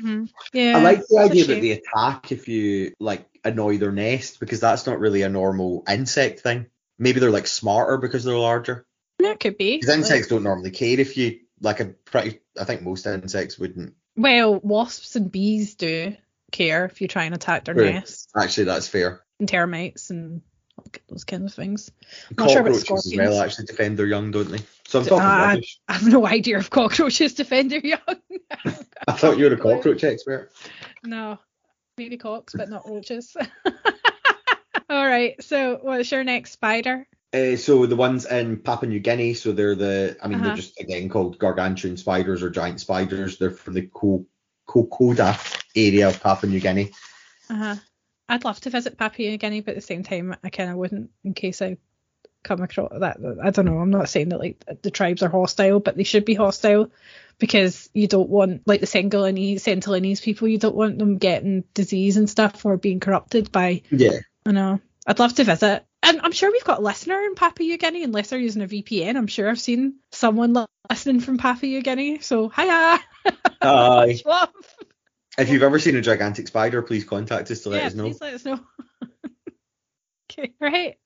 [0.54, 4.60] Yeah, I like the idea that they attack if you like annoy their nest because
[4.60, 6.66] that's not really a normal insect thing.
[7.00, 8.86] Maybe they're like smarter because they're larger.
[9.20, 9.78] That could be.
[9.78, 12.40] Because insects don't normally care if you like a pretty.
[12.60, 13.94] I think most insects wouldn't.
[14.18, 16.16] Well, wasps and bees do
[16.52, 17.94] care if you try and attack their Right.
[17.96, 19.22] nests, Actually, that's fair.
[19.40, 20.42] and termites and
[21.10, 21.92] those kinds of things.
[22.30, 23.40] I'm Not sure about Cockroaches as well scorpions.
[23.42, 24.60] actually defend their young, don't they?
[24.88, 25.80] So I'm talking Ah, rubbish.
[25.88, 28.00] I have no idea if cockroaches defend their young.
[29.08, 30.52] I thought you were a cockroach expert.
[31.04, 31.40] No,
[31.98, 33.36] maybe cocks, but not roaches.
[34.90, 35.42] All right.
[35.44, 37.08] So, what's your next spider?
[37.34, 40.48] Uh, so the ones in Papua New Guinea, so they're the, I mean, Uh-huh.
[40.48, 43.38] they're just again called gargantuan spiders or giant spiders.
[43.38, 44.26] They're from the Ko-
[44.68, 45.38] Kokoda
[45.76, 46.92] area of Papua New Guinea.
[47.50, 47.76] Uh huh.
[48.30, 50.78] I'd love to visit Papua New Guinea, but at the same time, I kind of
[50.78, 51.78] wouldn't in case I
[52.44, 53.18] come across that.
[53.44, 53.80] I don't know.
[53.80, 56.92] I'm not saying that like the tribes are hostile, but they should be hostile
[57.38, 60.48] because you don't want like the Sengalinese, Sentilinese people.
[60.48, 63.82] You don't want them getting disease and stuff or being corrupted by.
[63.92, 64.20] Yeah.
[64.46, 64.80] I know.
[65.08, 65.86] I'd love to visit.
[66.04, 68.68] And I'm sure we've got a listener in Papua New Guinea, unless they're using a
[68.68, 69.16] VPN.
[69.16, 72.20] I'm sure I've seen someone li- listening from Papua New Guinea.
[72.20, 73.00] So, hiya.
[73.64, 74.50] Love.
[75.38, 78.04] if you've ever seen a gigantic spider, please contact us to let yeah, us know.
[78.04, 78.60] please let us know.
[80.32, 80.98] okay, right.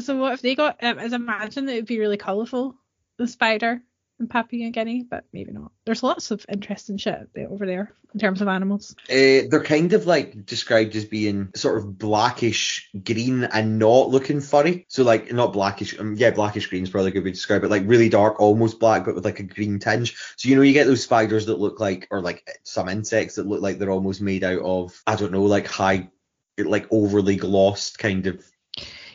[0.00, 0.82] So what if they got?
[0.82, 2.74] Um, as imagine that it would be really colourful,
[3.18, 3.82] the spider
[4.20, 5.72] in Papua New Guinea, but maybe not.
[5.86, 8.94] There's lots of interesting shit over there in terms of animals.
[9.08, 14.40] Uh, they're kind of like described as being sort of blackish green and not looking
[14.40, 14.84] furry.
[14.88, 17.64] So like not blackish, um, yeah, blackish green is probably a good way to describe
[17.64, 17.70] it.
[17.70, 20.16] Like really dark, almost black, but with like a green tinge.
[20.36, 23.46] So you know you get those spiders that look like, or like some insects that
[23.46, 26.10] look like they're almost made out of, I don't know, like high,
[26.58, 28.44] like overly glossed kind of.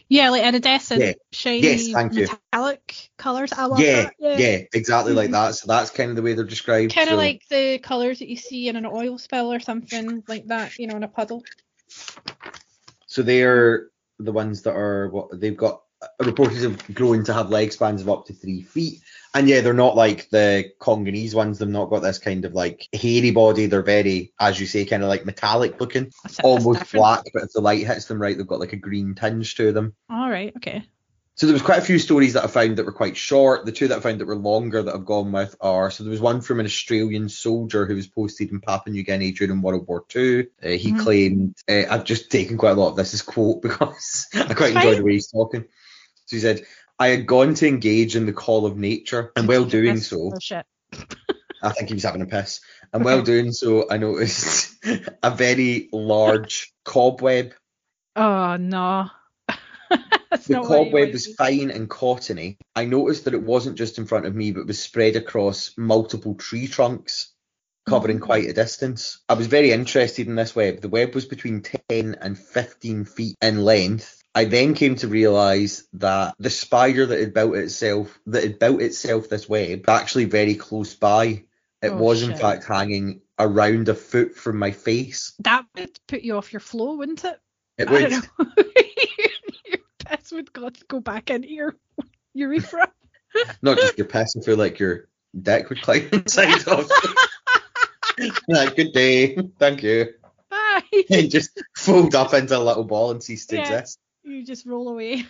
[0.08, 1.13] Yeah, like iridescent, Yeah.
[1.32, 2.28] shiny, Yes, thank you.
[2.54, 3.52] metallic colours.
[3.54, 4.13] I love Yeah, that.
[4.20, 5.34] yeah, yeah, exactly like Mhm.
[5.34, 5.56] that.
[5.56, 6.94] So that's kind of the way they're described.
[6.94, 10.24] Kind of so- like the colours that you see in an oil spill or something
[10.28, 11.44] like that, you know, in a puddle.
[13.08, 13.88] So they're
[14.20, 15.82] the ones that are what they've got
[16.20, 19.02] reported of growing to have leg spans of up to three feet.
[19.36, 21.60] And yeah, they're not like the Congolese ones.
[21.60, 23.65] They've not got this kind of like hairy body.
[23.65, 27.26] They're very, as you say, kind of like metallic looking, almost black.
[27.34, 29.93] But if the light hits them right, they've got like a green tinge to them.
[30.10, 30.86] All right, okay.
[31.36, 33.65] So there was quite a few stories that I found that were quite short.
[33.65, 36.12] The two that I found that were longer that I've gone with are so there
[36.12, 39.86] was one from an Australian soldier who was posted in Papua New Guinea during World
[39.86, 40.48] War Two.
[40.63, 41.00] Uh, he Mhm.
[41.00, 44.76] claimed uh, I've just taken quite a lot of this as quote because I quite
[44.76, 45.65] enjoyed the way he's talking.
[46.28, 46.65] So he said,
[46.99, 50.34] "I had gone to engage in the call of nature, and while doing That's so.
[51.62, 52.62] I think he was having a piss.
[52.93, 54.75] And while doing so, I noticed
[55.23, 57.53] a very large cobweb
[58.15, 59.10] Oh no.
[60.47, 62.58] The not what you cobweb was fine and cottony.
[62.75, 66.36] I noticed that it wasn't just in front of me, but was spread across multiple
[66.36, 67.34] tree trunks,
[67.88, 68.23] covering Mhm.
[68.23, 69.19] quite a distance.
[69.29, 70.81] I was very interested in this web.
[70.81, 74.21] The web was between 10 and 15 feet in length.
[74.36, 78.82] I then came to realise that the spider that had built itself, that had built
[78.82, 81.45] itself this web, actually very close by.
[81.82, 85.34] It Oh, was in fact hanging around a foot from my face.
[85.39, 87.39] That would put you off your flow, wouldn't it?
[87.78, 88.10] It I would.
[88.10, 88.45] don't know.
[89.65, 91.76] your piss would go, back into your
[92.34, 92.91] urethra.
[93.62, 95.08] Not just your piss, I feel like your
[95.39, 96.91] dick would climb inside of.
[98.50, 100.13] like, good day, thank you.
[100.50, 100.84] Bye.
[101.10, 103.62] And just fold up into a little ball and cease to Yeah.
[103.62, 104.00] exist.
[104.26, 105.24] You just roll away.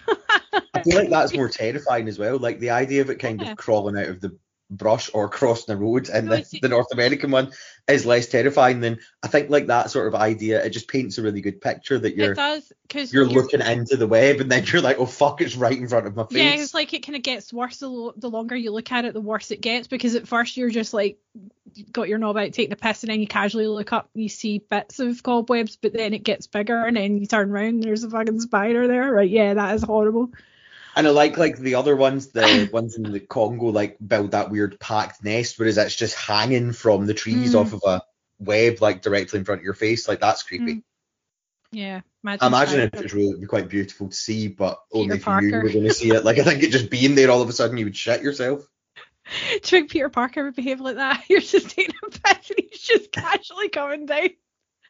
[0.73, 2.37] I feel like that's more terrifying as well.
[2.39, 3.51] Like the idea of it kind Yeah.
[3.51, 4.35] of crawling out of the
[4.75, 7.51] brush or crossing the road No, the, the North American one
[7.87, 10.63] is less terrifying than I think like that sort of idea.
[10.63, 12.71] It just paints a really good picture that you're does
[13.11, 16.07] you're looking into the web and then you're like, oh fuck, it's right in front
[16.07, 16.37] of my face.
[16.37, 19.05] Yeah, it's like it kind of gets worse the, lo- the longer you look at
[19.05, 19.87] it, the worse it gets.
[19.87, 21.17] Because at first you're just like
[21.91, 24.29] got your knob out taking a piss, and then you casually look up, and you
[24.29, 27.83] see bits of cobwebs, but then it gets bigger, and then you turn around, and
[27.83, 29.11] there's a fucking spider there.
[29.11, 29.29] Right?
[29.29, 30.31] Yeah, that is horrible.
[30.95, 34.49] And I like like the other ones, the ones in the Congo, like build that
[34.49, 37.61] weird packed nest, whereas it's just hanging from the trees Mm.
[37.61, 38.01] off of a
[38.39, 40.07] web, like directly in front of your face.
[40.07, 40.75] Like that's creepy.
[40.75, 40.83] Mm.
[41.71, 42.43] Yeah, imagine.
[42.43, 45.25] I imagine spider- it would really be quite beautiful to see, but Peter only if
[45.25, 46.23] you were going to see it.
[46.23, 48.61] Like I think it just being there all of a sudden, you would shit yourself.
[49.25, 51.25] Do you think Peter Parker would behave like that?
[51.29, 54.29] You're just taking a piss, and he's just casually coming down,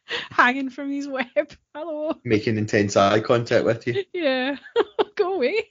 [0.30, 1.26] hanging from his web.
[1.74, 2.14] Hello.
[2.24, 4.04] making intense eye contact with you.
[4.12, 4.56] Yeah,
[5.16, 5.64] go away.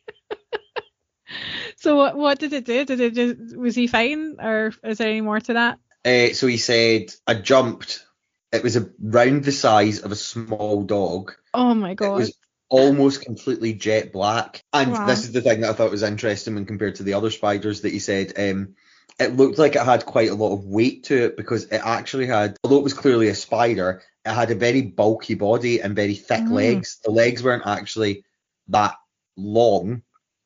[1.77, 2.85] so what what did it do?
[2.85, 5.79] Did it just was he fine or is there any more to that?
[6.03, 8.05] Uh, so he said, I jumped.
[8.51, 11.33] It was around the size of a small dog.
[11.53, 12.13] Oh my god.
[12.13, 12.37] It was
[12.69, 14.63] almost completely jet black.
[14.71, 15.07] And Wow.
[15.07, 17.81] this is the thing that I thought was interesting when compared to the other spiders
[17.81, 18.33] that he said.
[18.37, 18.75] Um,
[19.19, 22.27] it looked like it had quite a lot of weight to it because it actually
[22.27, 26.15] had, although it was clearly a spider, it had a very bulky body and very
[26.15, 26.51] thick Mm.
[26.51, 26.99] legs.
[27.03, 28.23] The legs weren't actually
[28.69, 28.95] that
[29.37, 30.01] long,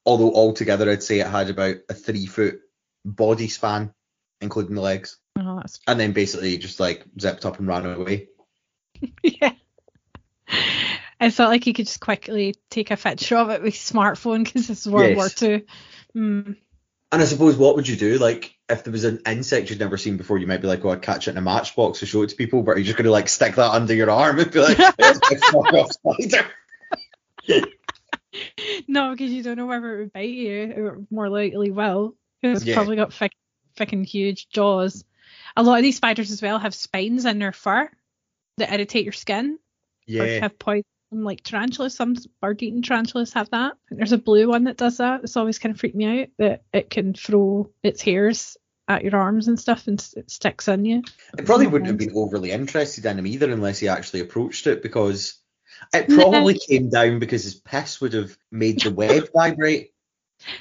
[0.06, 2.60] although altogether I'd say it had about a three foot
[3.06, 3.94] body span,
[4.42, 5.18] including the legs.
[5.38, 8.28] Oh, that's And then basically just like zipped up and ran away.
[9.24, 9.54] yeah.
[11.22, 14.68] I felt like you could just quickly take a picture of it with smartphone because
[14.68, 15.18] this is World Yes.
[15.18, 15.66] War Two.
[16.16, 16.56] Mm.
[17.12, 18.18] And I suppose what would you do?
[18.18, 20.90] Like if there was an insect you'd never seen before, you might be like, "Oh,
[20.92, 22.98] I'd catch it in a matchbox to show it to people," but you're you just
[22.98, 26.48] gonna like stick that under your arm and be like, "It's a fuck off spider"?
[28.88, 32.16] No, because you don't know whether it would bite you, or more likely will.
[32.44, 32.76] It's Yeah.
[32.76, 33.32] probably got thick,
[33.76, 35.04] fucking huge jaws.
[35.58, 37.90] A lot of these spiders as well have spines in their fur
[38.58, 39.58] that irritate your skin.
[40.06, 41.96] Yeah, have poison like tarantulas.
[41.96, 43.74] Some bird eating tarantulas have that.
[43.90, 45.24] And there's a blue one that does that.
[45.24, 49.16] It's always kind of freaked me out that it can throw its hairs at your
[49.18, 51.04] arms and stuff and it sticks in you.
[51.38, 54.82] it probably wouldn't have been overly interested in him either unless he actually approached it
[54.82, 55.40] because
[55.94, 59.94] it probably came down because his piss would have made the web vibrate,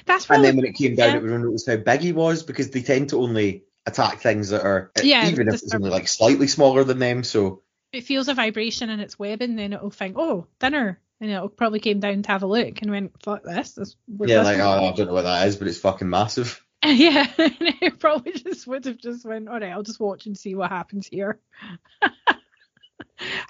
[0.05, 0.35] That's right.
[0.37, 1.17] and then when it came down, yeah.
[1.17, 4.49] it would have noticed how big he was because they tend to only attack things
[4.49, 7.23] that are Yeah, even if it's only like slightly smaller than them.
[7.23, 10.99] So it feels a vibration in its webbing, then it'll think, oh, dinner.
[11.21, 13.73] And it'll probably came down to have a look and went, fuck this.
[13.73, 16.63] this yeah, like oh, I don't know what that is, but it's fucking massive.
[16.85, 20.37] Yeah, and it probably just would have just went, all right, I'll just watch and
[20.37, 21.37] see what happens here.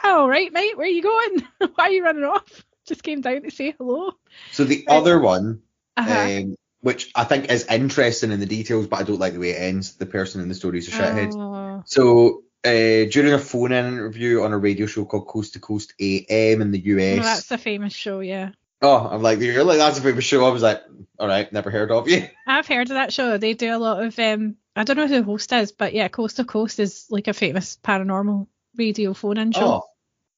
[0.03, 1.47] all right, mate, where are you going?
[1.75, 2.65] Why are you running off?
[2.87, 4.13] Just came down to say hello.
[4.51, 4.97] So the Right.
[4.97, 5.61] other one
[5.95, 6.11] Uh-huh.
[6.39, 9.51] um, which I think is interesting in the details, but I don't like the way
[9.51, 9.93] it ends.
[9.97, 11.35] The person in the story is a shithead.
[11.37, 15.93] Oh, So uh, during a phone-in interview on a radio show called Coast to Coast
[15.99, 17.17] AM in the US.
[17.17, 18.51] no, that's a famous show, yeah.
[18.81, 20.45] Oh, I'm like, you're like, that's a famous show.
[20.45, 20.81] I was like,
[21.19, 22.27] all right, never heard of you.
[22.47, 23.37] I've heard of that show.
[23.37, 26.07] They do a lot of um I don't know who the host is, but yeah,
[26.07, 29.83] Coast to Coast is like a famous paranormal radio phone in show.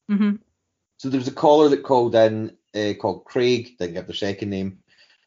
[0.10, 0.36] Oh, hmm
[1.02, 4.52] so there was a caller that called in uh, called Craig, didn't give their second
[4.52, 4.84] name,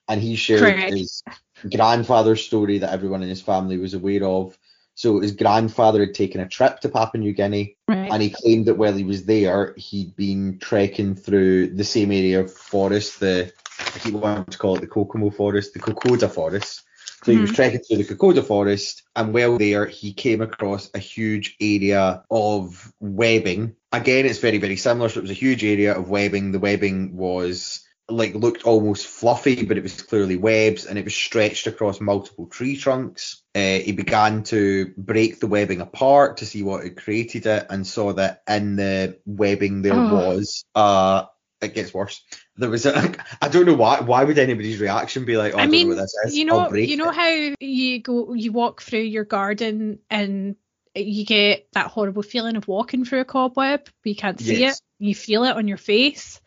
[0.07, 0.94] and he shared Craig.
[0.94, 1.22] his
[1.68, 4.57] grandfather's story that everyone in his family was aware of.
[4.94, 8.11] So his grandfather had taken a trip to Papua New Guinea, Right.
[8.12, 12.40] and he claimed that while he was there, he'd been trekking through the same area
[12.40, 16.83] of forest, the I keep wanting to call it the Kokomo forest, the Kokoda forest.
[17.24, 17.54] So he was Mhm.
[17.54, 22.92] trekking through the Kokoda forest, and while there, he came across a huge area of
[23.00, 23.74] webbing.
[23.92, 25.09] Again, it's very, very similar.
[25.09, 26.52] So it was a huge area of webbing.
[26.52, 31.14] The webbing was like looked almost fluffy, but it was clearly webs, and it was
[31.14, 33.42] stretched across multiple tree trunks.
[33.54, 37.86] Uh, he began to break the webbing apart to see what had created it, and
[37.86, 40.10] saw that in the webbing there Oh.
[40.10, 41.24] was uh
[41.60, 42.22] it gets worse
[42.56, 45.62] there was a, I don't know why why would anybody's reaction be like, oh, I,
[45.62, 46.38] I don't mean, know what this is.
[46.38, 47.14] you know, you know it.
[47.14, 47.28] how
[47.60, 50.56] you go, you walk through your garden and
[50.94, 54.76] you get that horrible feeling of walking through a cobweb, but you can't see Yes.
[54.76, 55.04] it.
[55.04, 56.40] You feel it on your face.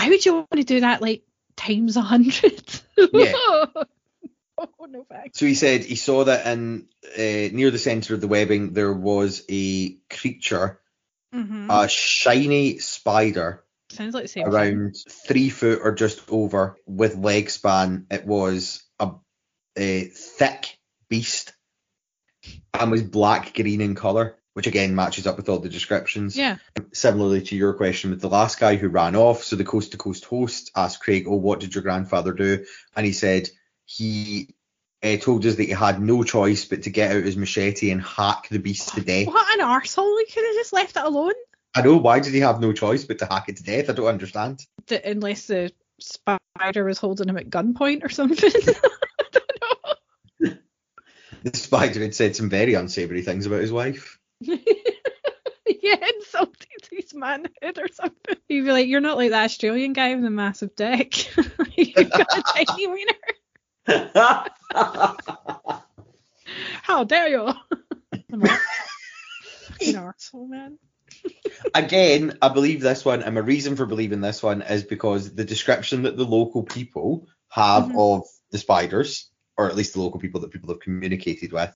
[0.00, 1.24] Why would you want to do that like
[1.56, 2.62] times a hundred?
[2.96, 3.34] Yeah.
[4.58, 5.38] oh no thanks.
[5.38, 8.92] So he said he saw that in uh, near the centre of the webbing there
[8.92, 10.80] was a creature,
[11.34, 14.44] hmm a shiny spider Sounds like the same.
[14.44, 14.52] thing.
[14.54, 18.06] around three foot or just over with leg span.
[18.10, 19.10] It was a,
[19.76, 20.78] a thick
[21.10, 21.52] beast
[22.72, 26.36] and was black green in colour, which again matches up with all the descriptions.
[26.36, 26.56] Yeah.
[26.92, 29.98] Similarly to your question with the last guy who ran off, so the coast to
[29.98, 32.64] coast host asked Craig, "Oh, what did your grandfather do?"
[32.96, 33.48] And he said
[33.84, 34.54] he
[35.02, 38.02] uh, told us that he had no choice but to get out his machete and
[38.02, 39.26] hack the beast to death.
[39.26, 40.18] What an arsehole!
[40.18, 41.32] He could have just left it alone.
[41.74, 43.88] I know why did he have no choice but to hack it to death?
[43.88, 44.66] I don't understand.
[44.86, 48.50] Th- unless the spider was holding him at gunpoint or something.
[48.54, 49.50] I don't
[50.40, 50.52] know.
[51.42, 54.19] The spider had said some very unsavoury things about his wife.
[55.82, 58.36] yeah, insulted his manhood or something.
[58.48, 61.36] You'd be like, you're not like that Australian guy with a massive dick.
[61.76, 63.12] You've got a tiny wiener.
[66.82, 67.46] How dare you?
[68.32, 68.60] I'm like,
[69.68, 70.78] Fucking arsehole, man.
[71.74, 75.44] Again, I believe this one, and my reason for believing this one is because the
[75.44, 77.98] description that the local people have Mhm.
[78.20, 81.74] of the spiders, or at least the local people that people have communicated with,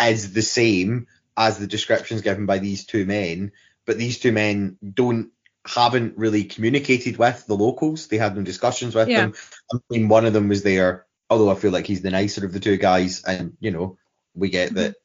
[0.00, 3.52] is the same as the descriptions given by these two men.
[3.86, 5.30] But these two men don't
[5.66, 8.08] haven't really communicated with the locals.
[8.08, 9.22] They had no discussions with Yeah.
[9.22, 9.34] them.
[9.72, 12.52] I mean, one of them was there, although I feel like he's the nicer of
[12.52, 13.98] the two guys, and you know,
[14.34, 14.78] we get mm-hmm.
[14.78, 14.96] that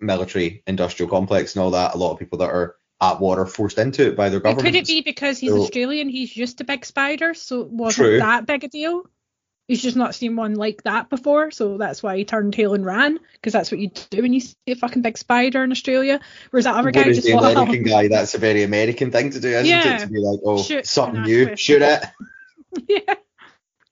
[0.00, 1.94] military industrial complex and all that.
[1.94, 4.66] A lot of people that are at war are forced into it by their government.
[4.66, 8.06] could it be because he's So- Australian, he's used to big spiders, so it wasn't
[8.06, 8.18] True.
[8.18, 9.04] that big a deal?
[9.70, 12.84] He's just not seen one like that before, so that's why he turned tail and
[12.84, 16.18] ran, because that's what you do when you see a fucking big spider in Australia.
[16.50, 19.38] Whereas that other guy Whereas just the American guy, that's a very American thing to
[19.38, 19.94] do, isn't Yeah.
[19.94, 20.00] it?
[20.00, 22.02] To be like, oh, Shoot something new, shoot it.
[22.88, 23.14] yeah,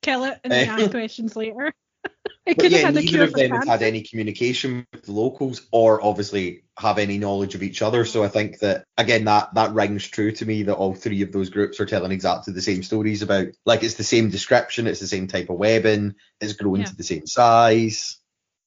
[0.02, 0.72] kill it and then Eh.
[0.82, 1.72] ask questions later.
[2.48, 5.12] I But could yeah, have had neither of them have had any communication with the
[5.12, 8.06] locals, or obviously have any knowledge of each other.
[8.06, 11.30] So I think that again, that that rings true to me that all three of
[11.30, 15.00] those groups are telling exactly the same stories about, like it's the same description, it's
[15.00, 16.86] the same type of webbing, it's grown Yeah.
[16.86, 18.18] to the same size.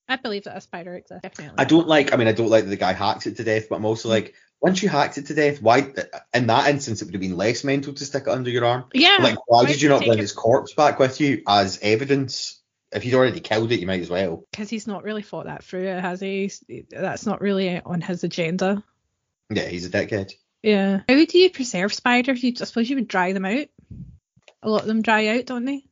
[0.07, 1.55] I believe that a spider exists, definitely.
[1.57, 2.13] I don't like.
[2.13, 4.09] I mean, I don't like that the guy hacked it to death, but I'm also
[4.09, 4.11] Mm.
[4.11, 5.91] like, once you hacked it to death, why?
[6.35, 8.85] In that instance, it would have been less mental to stick it under your arm.
[8.93, 9.17] Yeah.
[9.21, 12.60] Like, why why did you not bring it- his corpse back with you as evidence?
[12.91, 14.45] If you'd already killed it, you might as well.
[14.51, 16.51] Because he's not really thought that through, has he?
[16.89, 18.83] That's not really on his agenda.
[19.49, 20.33] Yeah, he's a dickhead.
[20.61, 21.01] Yeah.
[21.07, 22.43] How do you preserve spiders?
[22.43, 23.67] You, I suppose you would dry them out.
[24.61, 25.85] A lot of them dry out, don't they?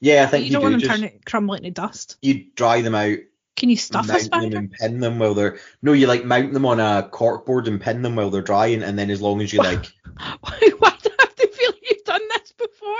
[0.00, 2.16] Yeah, I think you you, don't do want them turning crumbling to dust.
[2.20, 3.18] you dry them out,
[3.56, 4.56] Can you stuff a mount them spider?
[4.58, 8.02] and pin them while they're no, you like mount them on a corkboard and pin
[8.02, 9.86] them while they're drying, and then as long as you like
[10.40, 12.96] Why, why do I have to feel you've done this before?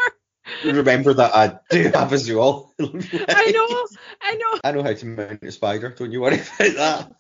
[0.65, 2.71] Remember that I do have a zool.
[2.81, 3.87] I know,
[4.23, 4.61] I know.
[4.65, 5.91] I know how to mount a spider.
[5.91, 7.13] Don't you worry about that.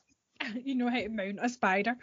[0.64, 1.96] You know how to mount a spider.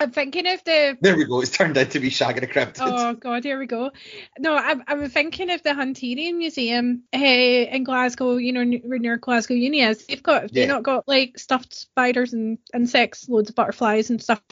[0.00, 1.40] I'm thinking of the There we go.
[1.40, 2.80] It's turned out to be shagging a cryptid.
[2.80, 3.92] Oh God, here we go.
[4.38, 8.36] No, I'm, I'm thinking of the Hunterian Museum uh, in Glasgow.
[8.36, 10.04] You know, near Glasgow Uni is.
[10.06, 10.62] They've got, Yeah.
[10.62, 14.42] they not got like stuffed spiders and insects, loads of butterflies and stuff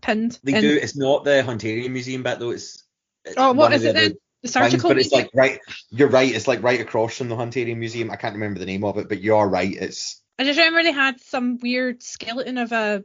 [0.00, 0.38] pinned.
[0.42, 0.78] They in- do.
[0.82, 2.50] It's not the Hunterian Museum but though.
[2.50, 2.84] It's
[3.36, 4.14] Oh, what the it then?
[4.42, 5.58] The surgical but it's like right.
[5.90, 6.32] You're right.
[6.32, 8.10] It's like right across from the Hunterian Museum.
[8.10, 9.74] I can't remember the name of it, but you are right.
[9.74, 13.02] It's I just remember they had some weird skeleton of a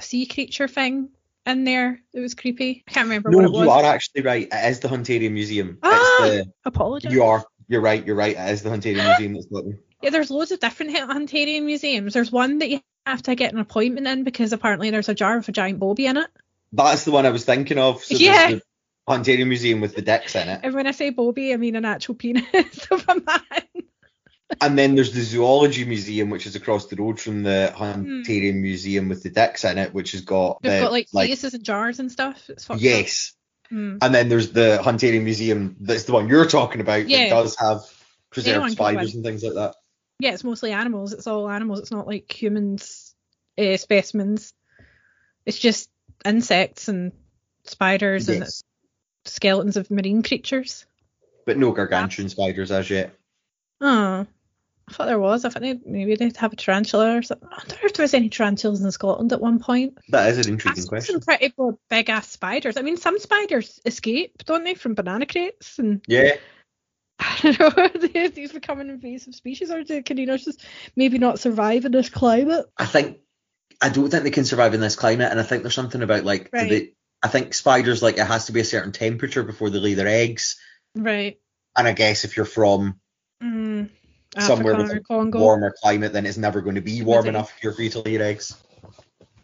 [0.00, 1.10] sea creature thing
[1.46, 2.00] in there.
[2.12, 2.84] It was creepy.
[2.88, 3.62] I can't remember no, what it was.
[3.64, 4.48] you are actually right.
[4.50, 5.78] It is the Hunterian Museum.
[5.82, 6.24] Ah!
[6.24, 7.12] It's the Apologize.
[7.12, 7.44] you are.
[7.68, 8.04] You're right.
[8.04, 8.36] You're right.
[8.36, 9.78] It is the Hunterian Museum that's got them.
[10.02, 12.12] Yeah, there's loads of different Hunterian museums.
[12.14, 15.36] There's one that you have to get an appointment in because apparently there's a jar
[15.36, 16.26] with a giant bobby in it.
[16.72, 18.02] That's the one I was thinking of.
[18.02, 18.50] So Yeah.
[18.54, 18.62] the
[19.08, 21.84] Hunterian Museum with the dicks in it, And when I say bobby, I mean an
[21.84, 22.44] actual penis
[22.90, 23.40] of a man.
[24.60, 29.08] and then there's the Zoology Museum, which is across the road from the Hunterian Museum
[29.08, 31.64] with the dicks in it, which has got They've the got like, like faces and
[31.64, 32.48] jars and stuff.
[32.48, 33.32] It's yes.
[33.72, 33.98] Mm.
[34.02, 37.24] And then there's the Hunterian Museum, that's the one you're talking about, Yeah.
[37.24, 37.80] that does have
[38.30, 39.74] preserved Anyone can go spiders and things like that.
[40.20, 41.12] Yeah, it's mostly animals.
[41.12, 41.80] It's all animals.
[41.80, 43.14] It's not like humans
[43.58, 44.54] uh, specimens.
[45.44, 45.90] It's just
[46.24, 47.12] insects and
[47.64, 48.62] spiders and Yes.
[49.24, 50.86] Skeletons of marine creatures.
[51.46, 53.14] But no gargantuan spiders as yet.
[53.80, 54.26] Oh,
[54.88, 55.44] I thought there was.
[55.44, 57.48] I thought they, maybe they'd have a tarantula or something.
[57.50, 59.98] I wonder if there was any tarantulas in Scotland at one point.
[60.10, 61.20] That is an intriguing seen question.
[61.22, 61.52] some pretty
[61.90, 62.76] big ass spiders.
[62.76, 66.36] I mean, some spiders escape, don't they, from banana crates and Yeah,
[67.18, 70.64] I don't know, are they- these becoming invasive species, or do caninos just
[70.96, 72.66] maybe not survive in this climate?
[72.78, 73.18] I think
[73.80, 76.24] I don't think they can survive in this climate, and I think there's something about
[76.24, 76.70] like Right.
[76.70, 76.92] the,
[77.22, 80.08] I think spiders like it has to be a certain temperature before they lay their
[80.08, 80.56] eggs,
[80.96, 81.38] Right.
[81.76, 83.00] and I guess if you're from
[83.42, 83.90] Mm.
[84.38, 85.38] somewhere with Congo.
[85.38, 88.12] warmer climate, then it's never going to be warm enough here for you to lay
[88.12, 88.54] your eggs.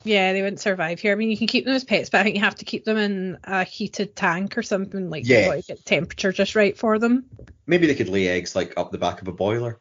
[0.05, 1.13] Yeah, they wouldn't survive here.
[1.13, 2.85] I mean, you can keep them as pets, but I think you have to keep
[2.85, 5.55] them in a heated tank or something like Yeah.
[5.55, 7.29] to get temperature just right for them.
[7.67, 9.81] Maybe they could lay eggs like up the back of a boiler.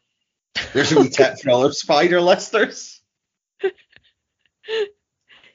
[0.73, 3.01] There's a wee tip for all our spider listeners.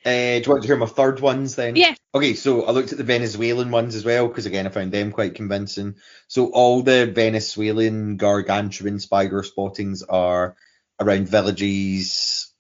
[0.04, 1.76] Uh, do you want to hear my third ones then?
[1.76, 1.94] Yeah.
[2.14, 5.12] Okay, so I looked at the Venezuelan ones as well because again I found them
[5.12, 5.96] quite convincing.
[6.28, 10.56] So all the Venezuelan gargantuan spider spottings are
[11.00, 12.52] around villages.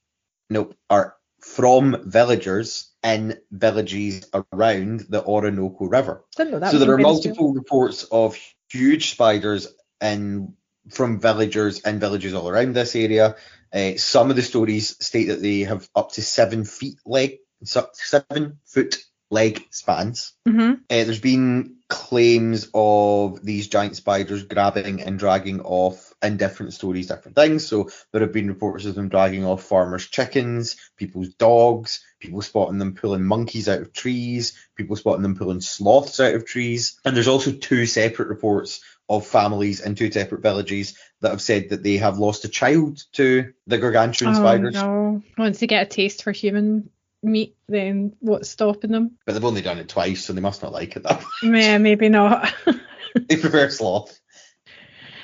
[0.50, 6.24] Nope, are from villagers in villages around the Orinoco River.
[6.36, 7.14] Didn't know that so there are Venezuela.
[7.14, 8.38] multiple reports of
[8.70, 9.66] huge spiders
[10.00, 10.54] in
[10.90, 13.36] from villagers in villages all around this area.
[13.72, 18.58] Uh, some of the stories state that they have up to seven feet leg, seven
[18.66, 18.98] foot
[19.30, 20.34] leg spans.
[20.46, 20.74] Mhm.
[20.74, 27.06] Uh, there's been claims of these giant spiders grabbing and dragging off in different stories,
[27.06, 27.66] different things.
[27.66, 32.78] So there have been reports of them dragging off farmers' chickens, people's dogs, people spotting
[32.78, 36.98] them pulling monkeys out of trees, people spotting them pulling sloths out of trees.
[37.04, 41.68] And there's also two separate reports of families in two separate villages that have said
[41.70, 44.74] that they have lost a child to the gargantuan Oh, spiders.
[44.74, 45.22] no.
[45.36, 46.90] Once they get a taste for human
[47.22, 49.18] meat, then what's stopping them?
[49.26, 51.62] But they've only done it twice, so they must not like it that much.
[51.62, 52.52] Yeah, maybe not.
[53.28, 54.18] they prefer sloth.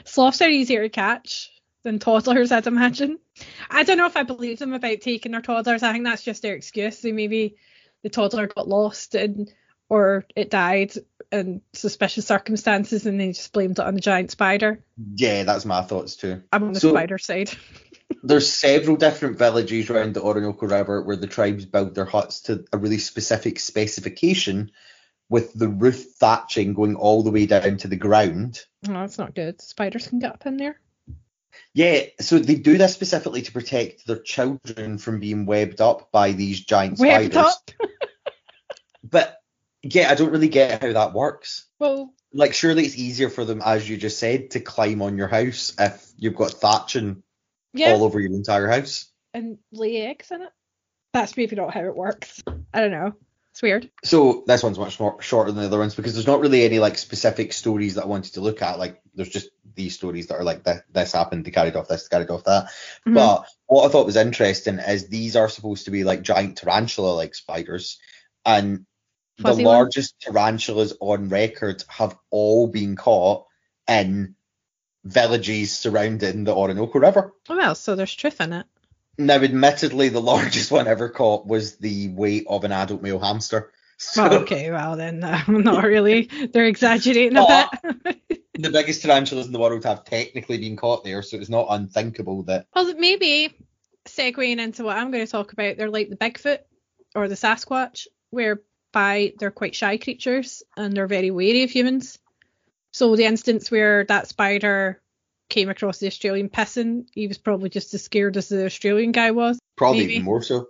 [0.05, 1.51] Sloths are easier to catch
[1.83, 3.19] than toddlers, I'd imagine.
[3.71, 5.83] I don't know if I believe them about taking their toddlers.
[5.83, 7.01] I think that's just their excuse.
[7.01, 7.57] They maybe
[8.03, 9.53] the toddler got lost and
[9.89, 10.93] or it died
[11.31, 14.83] in suspicious circumstances and they just blamed it on the giant spider.
[15.15, 16.43] Yeah, that's my thoughts too.
[16.53, 17.51] I'm on the So- spider side.
[18.23, 22.65] There's several different villages around the Orinoco River where the tribes build their huts to
[22.73, 24.71] a really specific specification,
[25.29, 28.65] with the roof thatching going all the way down to the ground.
[28.89, 29.61] Oh, that's not good.
[29.61, 30.81] Spiders can get up in there.
[31.75, 36.33] Yeah, so they do this specifically to protect their children from being webbed up by
[36.33, 37.53] these giant Webbed spiders.
[37.53, 37.71] up.
[39.05, 39.38] But
[39.83, 41.67] yeah, I don't really get how that works.
[41.79, 45.29] Well, Like, surely it's easier for them, as you just said, to climb on your
[45.29, 47.23] house if you've got thatching
[47.73, 49.07] yeah, all over your entire house.
[49.35, 50.51] and lay eggs in it.
[51.13, 52.43] That's maybe not how it works.
[52.75, 53.13] I don't know.
[53.53, 53.91] It's weird.
[54.05, 56.79] So this one's much more shorter than the other ones because there's not really any
[56.79, 58.79] like specific stories that I wanted to look at.
[58.79, 62.07] Like there's just these stories that are like this, this happened, they carried off this,
[62.07, 62.67] they carried off that.
[63.07, 63.15] Mhm.
[63.15, 67.15] But what I thought was interesting is these are supposed to be like giant tarantula
[67.15, 67.99] like spiders,
[68.45, 68.85] and
[69.41, 73.47] Fuzzy the largest tarantulas on record have all been caught
[73.87, 74.35] in
[75.05, 77.33] villages surrounding the Orinoco River.
[77.49, 78.67] Oh, well, so there's truth in it.
[79.17, 83.73] Now, admittedly, the largest one ever caught was the weight of an adult male hamster.
[83.97, 86.23] So Well, okay, well then, uh, not really.
[86.53, 87.69] They're exaggerating a
[88.05, 88.33] bit.
[88.55, 92.43] the biggest tarantulas in the world have technically been caught there, so it's not unthinkable
[92.45, 93.55] that well, maybe
[94.07, 96.61] segueing into what I'm going to talk about, they're like the Bigfoot
[97.15, 98.07] or the Sasquatch,
[98.99, 102.19] whereby they're quite shy creatures and they're very wary of humans.
[102.93, 105.01] So the instance where that spider
[105.49, 109.31] came across the Australian pissing, he was probably just as scared as the Australian guy
[109.31, 109.59] was.
[109.77, 110.15] probably Maybe.
[110.15, 110.69] even more so.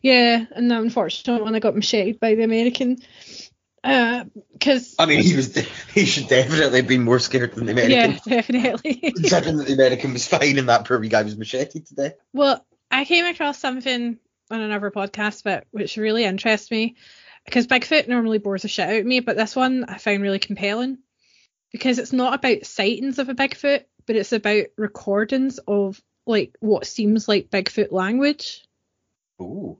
[0.00, 2.98] Yeah, and the unfortunate one I got macheted by the American.
[3.84, 5.54] Uh, because I mean, he was
[5.92, 8.12] he should definitely have been more scared than the American.
[8.12, 8.94] yeah, definitely.
[8.94, 12.12] Considering that the American was fine and that poor guy was macheted today.
[12.32, 14.18] Well, I came across something
[14.50, 16.96] on another podcast, but which really interests me
[17.44, 20.38] because Bigfoot normally bores the shit out of me, but this one I found really
[20.38, 20.98] compelling
[21.72, 26.86] because it's not about sightings of a Bigfoot, but it's about recordings of like what
[26.86, 28.64] seems like Bigfoot language.
[29.40, 29.78] Ooh.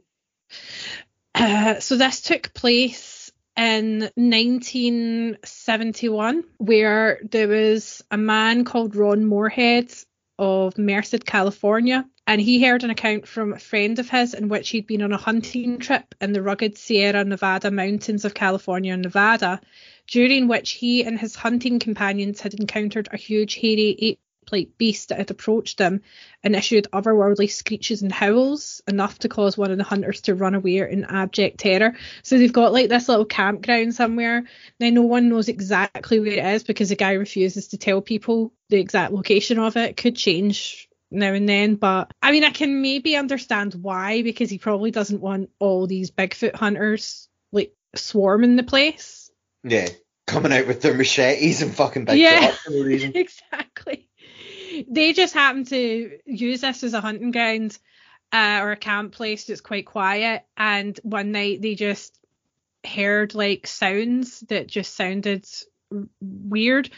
[1.34, 9.92] Uh, so this took place in 1971, where there was a man called Ron Morehead
[10.38, 14.70] of Merced, California, and he heard an account from a friend of his in which
[14.70, 19.02] he'd been on a hunting trip in the rugged Sierra Nevada mountains of California and
[19.02, 19.60] Nevada,
[20.06, 24.20] during which he and his hunting companions had encountered a huge hairy ape
[24.50, 26.02] like beast that had approached them
[26.42, 30.54] and issued otherworldly screeches and howls, enough to cause one of the hunters to run
[30.54, 31.94] away in abject terror.
[32.22, 34.44] So they've got like this little campground somewhere.
[34.80, 38.52] Now no one knows exactly where it is because the guy refuses to tell people
[38.68, 39.90] the exact location of it.
[39.90, 44.50] it could change now and then, but I mean I can maybe understand why because
[44.50, 49.30] he probably doesn't want all these Bigfoot hunters like swarming the place.
[49.64, 49.88] Yeah.
[50.26, 52.52] Coming out with their machetes and fucking big Yeah.
[52.52, 53.12] for no reason.
[53.14, 54.08] exactly.
[54.88, 57.78] They just happen to use this as a hunting ground
[58.32, 60.42] uh, or a camp place that's quite quiet.
[60.56, 62.18] And one night they just
[62.84, 65.46] heard like sounds that just sounded
[66.20, 66.88] weird.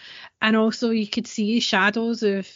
[0.40, 2.48] And also you could see shadows of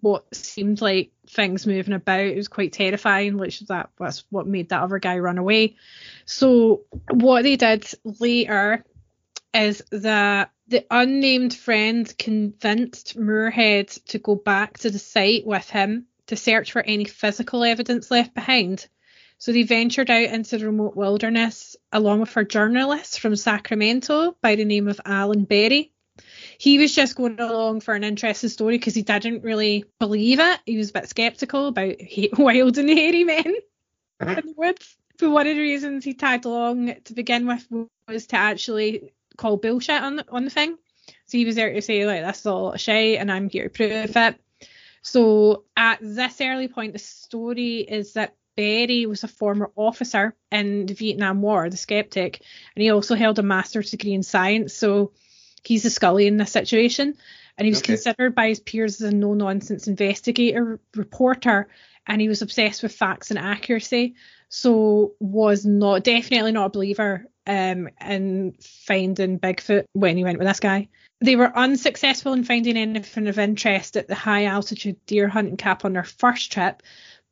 [0.00, 2.20] what seemed like things moving about.
[2.20, 5.76] It was quite terrifying, which that that's what made that other guy run away.
[6.24, 8.84] So what they did later
[9.54, 16.06] is that the unnamed friend convinced Morehead to go back to the site with him
[16.26, 18.86] to search for any physical evidence left behind.
[19.38, 24.56] So they ventured out into the remote wilderness along with a journalist from Sacramento by
[24.56, 25.92] the name of Alan Berry.
[26.58, 30.60] He was just going along for an interesting story because he didn't really believe it.
[30.66, 31.94] He was a bit skeptical about
[32.38, 33.54] wild and hairy men
[34.20, 34.30] uh-huh.
[34.32, 34.96] in the woods.
[35.18, 37.66] But one of the reasons he tagged along to begin with
[38.08, 40.76] was to actually call bullshit on the, on the thing.
[41.26, 43.70] So he was there to say like that's all a shit and I'm here to
[43.70, 44.40] prove it.
[45.02, 50.86] So at this early point, the story is that Berry was a former officer in
[50.86, 52.42] the Vietnam War, the skeptic,
[52.74, 54.74] and he also held a master's degree in science.
[54.74, 55.12] So
[55.68, 57.14] he's a Scully in this situation.
[57.58, 57.94] And he was Okay.
[57.94, 61.68] considered by his peers as a no nonsense investigator reporter,
[62.06, 64.14] and he was obsessed with facts and accuracy.
[64.48, 70.48] So was not definitely not a believer um, in finding Bigfoot when he went with
[70.48, 70.88] this guy.
[71.20, 75.84] They were unsuccessful in finding anything of interest at the high altitude deer hunting cap
[75.84, 76.82] on their first trip,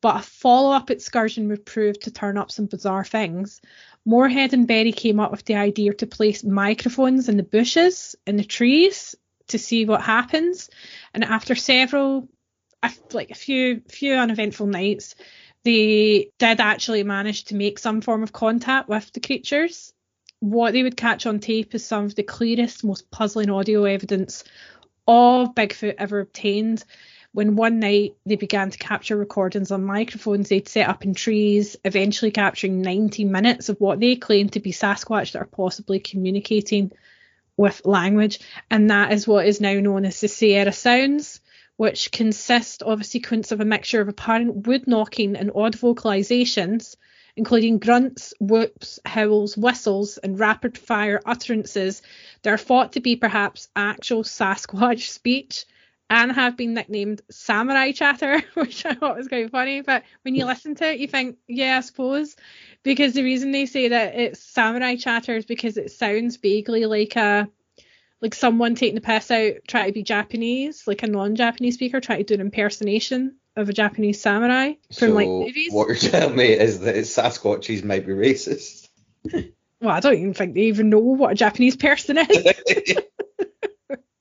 [0.03, 3.62] but a follow up excursion would prove to turn up some bizarre things.
[4.07, 8.37] Morehead and Berry came up with the idea to place microphones in the bushes, in
[8.37, 9.17] the trees,
[9.49, 10.71] to see what happens.
[11.13, 12.29] And after several,
[13.13, 15.17] like a few, few uneventful nights,
[15.65, 19.93] they did actually manage to make some form of contact with the creatures.
[20.39, 24.45] What they would catch on tape is some of the clearest, most puzzling audio evidence
[25.09, 26.85] of Bigfoot ever obtained.
[27.37, 31.76] When one night they began to capture recordings on microphones they'd set up in trees,
[31.84, 36.93] eventually capturing 90 minutes of what they claimed to be Sasquatch that are possibly communicating
[37.55, 38.41] with language.
[38.70, 41.43] And that is what is now known as the Sierra Sounds,
[41.76, 46.97] which consist of a sequence of a mixture of apparent wood knocking and odd vocalizations,
[47.37, 52.01] including grunts, whoops, howls, whistles, and rapid fire utterances
[52.41, 55.66] that are thought to be perhaps actual Sasquatch speech
[56.09, 59.81] and have been nicknamed samurai chatter, which I thought was quite funny.
[59.81, 62.37] But when you listen to it, you think, yeah, I suppose.
[62.83, 67.17] Because the reason they say that it's samurai chatter is because it sounds vaguely like
[67.17, 67.49] a
[68.23, 72.19] like someone taking the piss out, trying to be Japanese, like a non-Japanese speaker, trying
[72.19, 75.73] to do an impersonation of a Japanese samurai from so like movies.
[75.73, 78.89] what you're telling me is that Sasquatches might be racist.
[79.81, 82.29] Well, I don't even think they even know what a Japanese person is,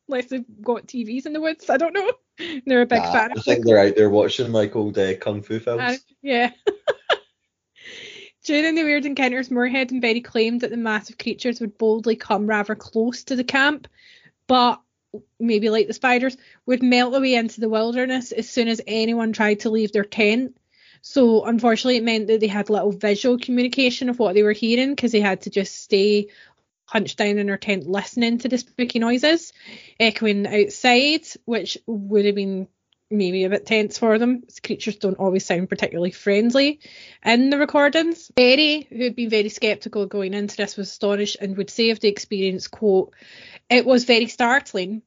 [0.07, 1.69] unless they've got TVs in the woods.
[1.69, 2.11] I don't know.
[2.65, 5.41] They're a big Nah, fan I think they're out there watching like old uh, kung
[5.41, 5.81] fu films.
[5.81, 6.51] Uh, yeah.
[8.43, 12.45] During the weird encounters, Morehead and Berry claimed that the massive creatures would boldly come
[12.45, 13.87] rather close to the camp,
[14.47, 14.81] but
[15.39, 19.61] maybe like the spiders, would melt away into the wilderness as soon as anyone tried
[19.61, 20.57] to leave their tent.
[21.01, 24.91] So unfortunately, it meant that they had little visual communication of what they were hearing
[24.91, 26.27] because they had to just stay
[26.85, 29.53] hunched down in their tent listening to the spooky noises
[29.99, 32.67] echoing outside, which would have been
[33.11, 34.43] maybe a bit tense for them.
[34.63, 36.79] Creatures don't always sound particularly friendly
[37.23, 38.31] in the recordings.
[38.35, 41.99] Berry, who had been very skeptical going into this, was astonished and would say of
[41.99, 43.13] the experience, quote,
[43.69, 45.01] it was very startling.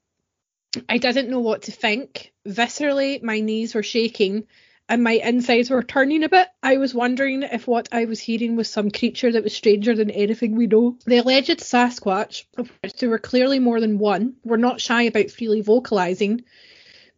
[0.88, 2.32] I didn't know what to think.
[2.46, 4.46] Viscerally, my knees were shaking
[4.88, 6.48] and my insides were turning a bit.
[6.62, 10.10] I was wondering if what I was hearing was some creature that was stranger than
[10.10, 10.96] anything we know.
[11.04, 15.30] The alleged Sasquatch, of which there were clearly more than one, were not shy about
[15.30, 16.44] freely vocalizing,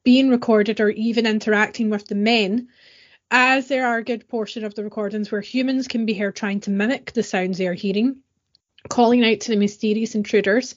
[0.03, 2.68] being recorded, or even interacting with the men,
[3.31, 6.61] as there are a good portion of the recordings where humans can be heard trying
[6.61, 8.16] to mimic the sounds they are hearing,
[8.89, 10.75] calling out to the mysterious intruders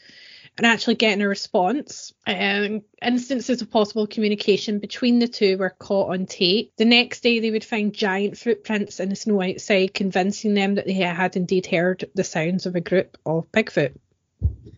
[0.57, 2.13] and actually getting a response.
[2.27, 6.73] Um, instances of possible communication between the two were caught on tape.
[6.77, 10.85] The next day, they would find giant footprints in the snow outside, convincing them that
[10.85, 13.95] they had indeed heard the sounds of a group of Bigfoot.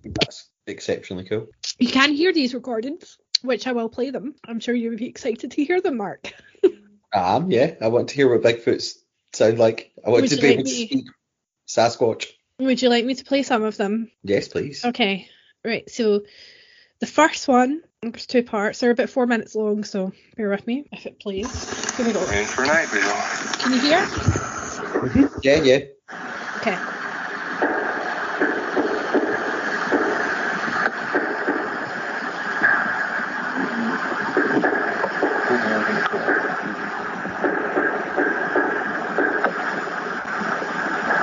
[0.04, 1.48] That's exceptionally cool.
[1.78, 4.36] You can hear these recordings which I will play them.
[4.48, 6.34] I'm sure you would be excited to hear them, Mark.
[7.14, 7.76] I am, yeah.
[7.82, 8.96] I want to hear what Bigfoots
[9.34, 9.92] sound like.
[10.06, 11.06] I want Would to be like able to speak
[11.68, 12.28] Sasquatch.
[12.60, 14.12] Would you like me to play some of them?
[14.24, 14.84] Yes, please.
[14.84, 15.30] Okay,
[15.66, 15.90] right.
[15.90, 16.24] So
[17.00, 18.80] the first one, there's two parts.
[18.80, 21.96] They're about four minutes long, so bear with me if it plays.
[21.96, 22.22] Here we go.
[22.22, 23.60] In for Nightville.
[23.60, 24.06] Can you hear?
[25.06, 25.30] Mhm.
[25.42, 25.80] Yeah, yeah.
[26.58, 26.80] Okay.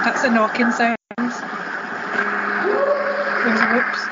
[0.05, 0.97] That's a knocking sound.
[1.17, 1.39] There's
[3.61, 4.12] a whoops.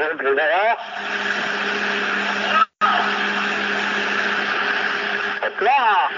[0.00, 0.78] Where'd you come to that?
[5.42, 6.10] Apply.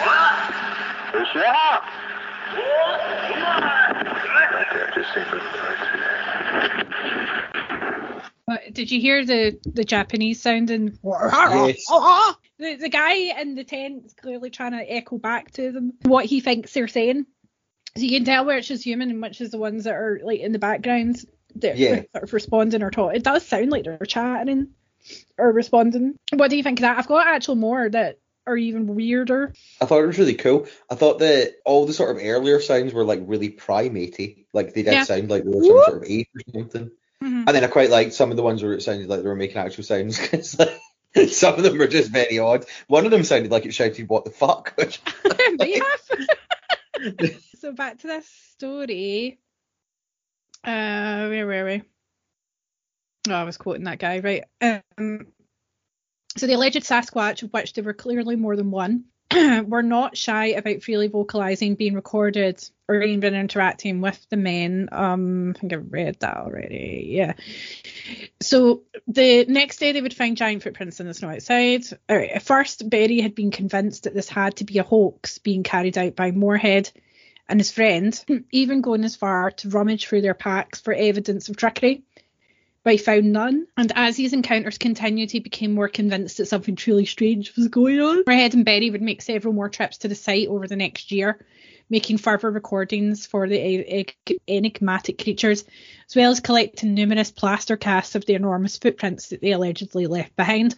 [0.00, 0.38] What?
[1.12, 1.80] Who's that?
[4.54, 5.42] Right there, just think of it.
[8.46, 10.98] But did you hear the the Japanese sounding?
[11.04, 11.84] Yes.
[12.60, 16.24] The the guy in the tent is clearly trying to echo back to them what
[16.24, 17.24] he thinks they're saying.
[17.96, 20.40] So you can tell which is human and which is the ones that are like
[20.40, 21.24] in the background
[21.54, 22.02] that Yeah.
[22.12, 23.16] sort of responding or talking.
[23.16, 24.70] It does sound like they're chatting
[25.38, 26.16] or responding.
[26.32, 26.98] What do you think of that?
[26.98, 29.52] I've got actual more that are even weirder.
[29.80, 30.66] I thought it was really cool.
[30.90, 34.46] I thought that all the sort of earlier sounds were like really primatey.
[34.52, 35.04] Like they did Yeah.
[35.04, 35.84] sound like they were some Whoop.
[35.86, 36.90] sort of ape or something.
[37.22, 37.44] Mhm.
[37.46, 39.34] And then I quite liked some of the ones where it sounded like they were
[39.34, 40.78] making actual sounds because like,
[41.28, 42.64] some of them were just very odd.
[42.86, 46.00] One of them sounded like it shouted "What the fuck?" Which have.
[47.58, 49.38] so back to this story.
[50.64, 51.82] Uh, where were we?
[53.28, 54.44] Oh, I was quoting that guy, right?
[54.60, 55.26] Um,
[56.36, 59.04] so the alleged Sasquatch, of which there were clearly more than one,
[59.66, 64.88] were not shy about freely vocalizing, being recorded, or even interacting with the men.
[64.90, 67.08] Um, I think I read that already.
[67.10, 67.34] Yeah.
[68.40, 71.84] So the next day they would find giant footprints in the snow outside.
[72.08, 75.38] All right, at first, Berry had been convinced that this had to be a hoax
[75.38, 76.90] being carried out by Morehead,
[77.48, 81.56] and his friend, even going as far to rummage through their packs for evidence of
[81.56, 82.02] trickery.
[82.88, 86.74] But he found none, and as these encounters continued, he became more convinced that something
[86.74, 88.22] truly strange was going on.
[88.26, 91.38] Morehead and Berry would make several more trips to the site over the next year,
[91.90, 94.06] making further recordings for the
[94.48, 95.66] enigmatic creatures,
[96.08, 100.34] as well as collecting numerous plaster casts of the enormous footprints that they allegedly left
[100.34, 100.74] behind.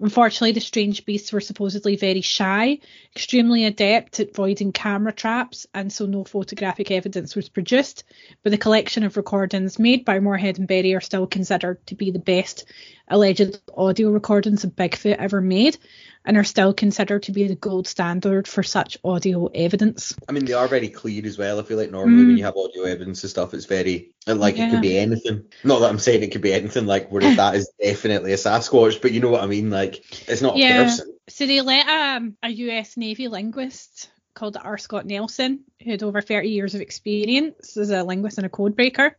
[0.00, 2.78] Unfortunately, the strange beasts were supposedly very shy,
[3.14, 8.02] extremely adept at avoiding camera traps, and so no photographic evidence was produced.
[8.42, 12.10] But the collection of recordings made by Morehead and Berry are still considered to be
[12.10, 12.64] the best
[13.08, 15.76] alleged audio recordings of Bigfoot ever made,
[16.24, 20.14] and are still considered to be the gold standard for such audio evidence.
[20.28, 21.60] I mean, they are very clear as well.
[21.60, 22.26] I feel like normally Mm.
[22.28, 25.44] when you have audio evidence and stuff, it's very and like it could be anything.
[25.64, 26.86] Not that I'm saying it could be anything.
[26.86, 29.70] Like whereas that is definitely a Sasquatch, but you know what I mean.
[29.70, 30.80] Like it's not Yeah.
[30.80, 31.14] a person.
[31.28, 34.78] So they let um, a US Navy linguist called R.
[34.78, 38.74] Scott Nelson, who had over 30 years of experience as a linguist and a code
[38.74, 39.16] breaker,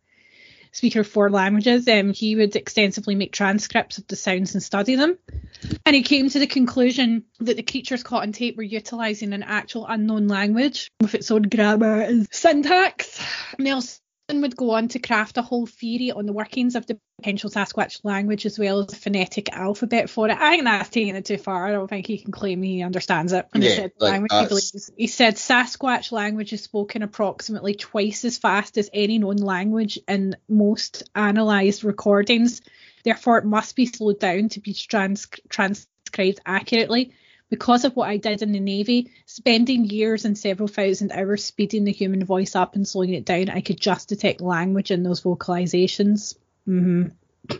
[0.75, 1.87] speaker of four languages.
[1.87, 5.17] Um, he would extensively make transcripts of the sounds and study them.
[5.85, 9.43] And he came to the conclusion that the creatures caught on tape were utilising an
[9.43, 13.23] actual unknown language with its own grammar and syntax.
[13.57, 17.49] Nelson would go on to craft a whole theory on the workings of the potential
[17.49, 20.37] Sasquatch language as well as a phonetic alphabet for it.
[20.37, 21.67] I think that's taking it too far.
[21.67, 23.47] I don't think he can claim he understands it.
[23.53, 24.13] And he said like,
[24.97, 25.03] he.
[25.03, 30.35] He said Sasquatch language is spoken approximately twice as fast as any known language in
[30.49, 32.61] most analysed recordings.
[33.03, 37.13] Therefore, it must be slowed down to be trans- transcribed accurately.
[37.49, 41.83] Because of what I did in the Navy, spending years and several thousand hours speeding
[41.83, 45.21] the human voice up and slowing it down, I could just detect language in those
[45.21, 46.35] vocalizations.
[46.65, 47.03] hmm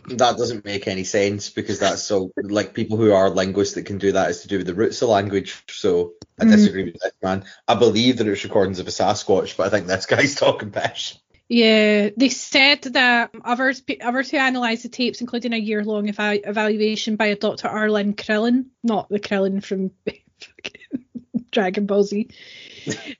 [0.08, 3.98] That doesn't make any sense because that's so like people who are linguists that can
[3.98, 5.62] do that is to do with the roots of language.
[5.68, 6.50] So I Mm.
[6.50, 7.44] disagree with this man.
[7.68, 11.16] I believe that it's recordings of a Sasquatch, but I think this guy's talking pish.
[11.48, 16.48] Yeah, they said that others others who analysed the tapes, including a year long eva-
[16.48, 17.68] evaluation by a Dr.
[17.68, 19.92] Arlen Krillin, not the Krillin from
[21.52, 22.30] Dragon Ball Z,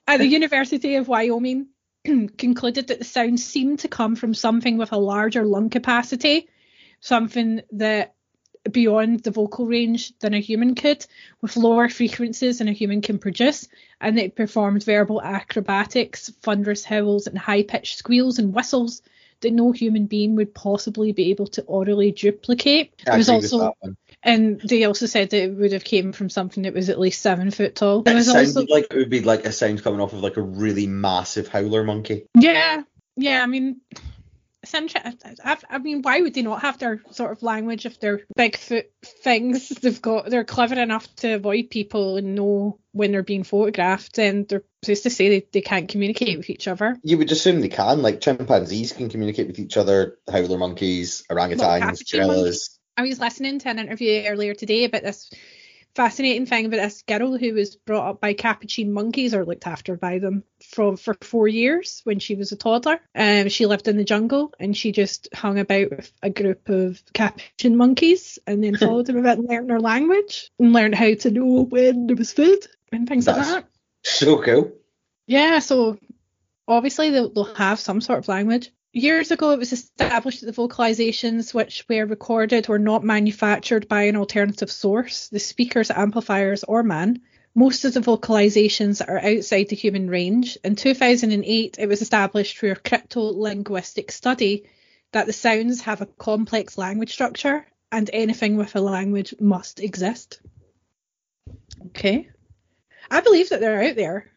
[0.05, 1.67] at the University of Wyoming,
[2.03, 6.49] concluded that the sounds seemed to come from something with a larger lung capacity,
[6.99, 8.13] something that
[8.71, 11.05] beyond the vocal range than a human could,
[11.41, 13.67] with lower frequencies than a human can produce,
[13.99, 19.01] and it performed verbal acrobatics, thunderous howls, and high pitched squeals and whistles
[19.41, 22.93] that no human being would possibly be able to orally duplicate.
[23.05, 23.73] I There was also
[24.23, 27.21] and they also said that it would have came from something that was at least
[27.21, 28.01] seven foot tall.
[28.05, 30.37] It was sounded also like it would be like a sound coming off of like
[30.37, 32.25] a really massive howler monkey.
[32.35, 32.83] Yeah,
[33.15, 33.43] yeah.
[33.43, 33.81] I mean,
[34.67, 35.35] it's interesting.
[35.43, 38.85] I, I mean, why would they not have their sort of language if they're Bigfoot
[39.23, 39.69] things?
[39.69, 44.47] They've got they're clever enough to avoid people and know when they're being photographed, and
[44.47, 46.97] they're supposed to say they, they can't communicate with each other.
[47.03, 52.11] You would assume they can, like chimpanzees can communicate with each other, howler monkeys, orangutans,
[52.11, 52.77] gorillas.
[52.97, 55.29] I was listening to an interview earlier today about this
[55.97, 59.97] fascinating thing about this girl who was brought up by capuchin monkeys or looked after
[59.97, 62.99] by them from for four years when she was a toddler.
[63.15, 67.01] Um, she lived in the jungle and she just hung about with a group of
[67.13, 71.31] capuchin monkeys and then followed them about and learned their language and learned how to
[71.31, 72.59] know when there was food
[72.91, 73.69] and things That's- like that.
[74.03, 74.73] So cool.
[75.25, 75.97] Yeah, so
[76.67, 78.69] obviously they'll, they'll have some sort of language.
[78.93, 84.03] Years ago, it was established that the vocalizations which were recorded were not manufactured by
[84.03, 87.21] an alternative source, the speakers, amplifiers, or man.
[87.53, 90.57] Most of the vocalizations are outside the human range.
[90.63, 94.69] In 2008, it was established through a crypto-linguistic study
[95.11, 100.41] that the sounds have a complex language structure and anything with a language must exist.
[101.87, 102.29] Okay.
[103.09, 104.31] I believe that they're out there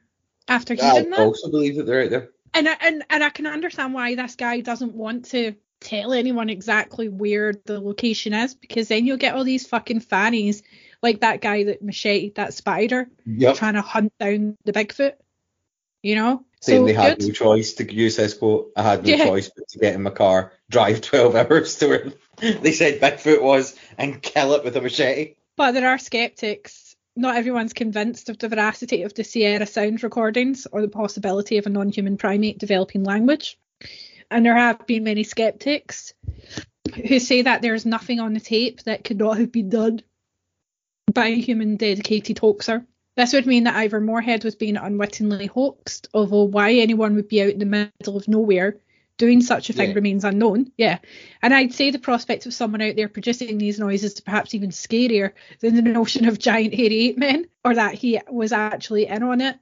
[0.49, 1.21] after I hearing that.
[1.21, 2.31] I also believe that they're out there.
[2.53, 6.51] And I, and and I can understand why this guy doesn't want to tell anyone
[6.51, 10.63] exactly where the location is because then you'll get all these fucking fannies
[11.03, 13.57] like that guy that macheted that spider Yep.
[13.57, 15.15] trying to hunt down the Bigfoot.
[16.03, 16.45] You know?
[16.61, 17.29] Saying so they had good.
[17.29, 18.73] no choice to use his quote.
[18.77, 19.25] I had no Yeah.
[19.25, 22.13] choice but to get in my car, drive 12 hours to where
[22.61, 25.37] they said Bigfoot was, and kill it with a machete.
[25.57, 26.90] But there are skeptics.
[27.21, 31.67] Not everyone's convinced of the veracity of the Sierra Sound recordings or the possibility of
[31.67, 33.59] a non human primate developing language.
[34.31, 36.15] And there have been many skeptics
[36.95, 40.01] who say that there's nothing on the tape that could not have been done
[41.13, 42.87] by a human dedicated hoaxer.
[43.19, 47.43] This would mean that either Morehead was being unwittingly hoaxed, although why anyone would be
[47.43, 48.81] out in the middle of nowhere
[49.21, 49.95] doing such a thing Yeah.
[49.95, 50.73] remains unknown.
[50.77, 50.99] Yeah.
[51.43, 54.71] And I'd say the prospect of someone out there producing these noises is perhaps even
[54.71, 59.23] scarier than the notion of giant hairy ape men, or that he was actually in
[59.23, 59.57] on it.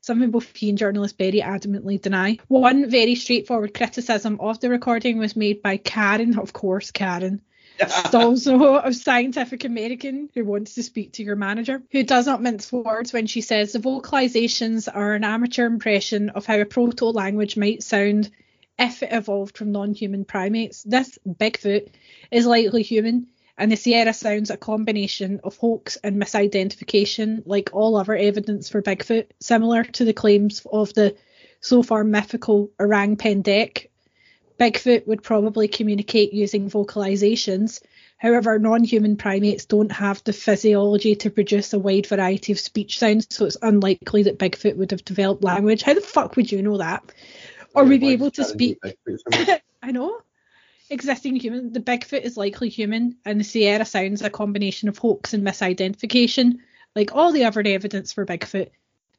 [0.00, 2.36] something both he and journalist Berry adamantly deny.
[2.48, 7.40] One very straightforward criticism of the recording was made by Karen, of course, Karen.
[8.12, 12.70] also a scientific American who wants to speak to your manager, who does not mince
[12.70, 17.56] words when she says the vocalizations are an amateur impression of how a proto language
[17.56, 18.30] might sound
[18.78, 20.82] if it evolved from non human primates.
[20.82, 21.88] This Bigfoot
[22.30, 27.96] is likely human, and the Sierra sounds a combination of hoax and misidentification, like all
[27.96, 31.16] other evidence for Bigfoot, similar to the claims of the
[31.60, 33.88] so far mythical Orang Pendek
[34.58, 37.80] Bigfoot would probably communicate using vocalizations.
[38.18, 42.98] However, non human primates don't have the physiology to produce a wide variety of speech
[42.98, 45.82] sounds, so it's unlikely that Bigfoot would have developed language.
[45.82, 47.02] How the fuck would you know that?
[47.74, 48.78] Or would be able to speak?
[49.82, 50.20] I know.
[50.90, 55.32] Existing human, the Bigfoot is likely human, and the Sierra sounds a combination of hoax
[55.34, 56.58] and misidentification.
[56.94, 58.70] Like all the other evidence for Bigfoot,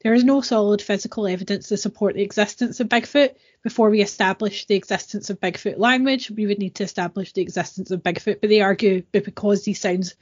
[0.01, 3.36] there is no solid physical evidence to support the existence of Bigfoot.
[3.64, 7.89] Before we establish the existence of Bigfoot language, we would need to establish the existence
[7.89, 8.39] of Bigfoot.
[8.39, 10.16] But they argue that because these sounds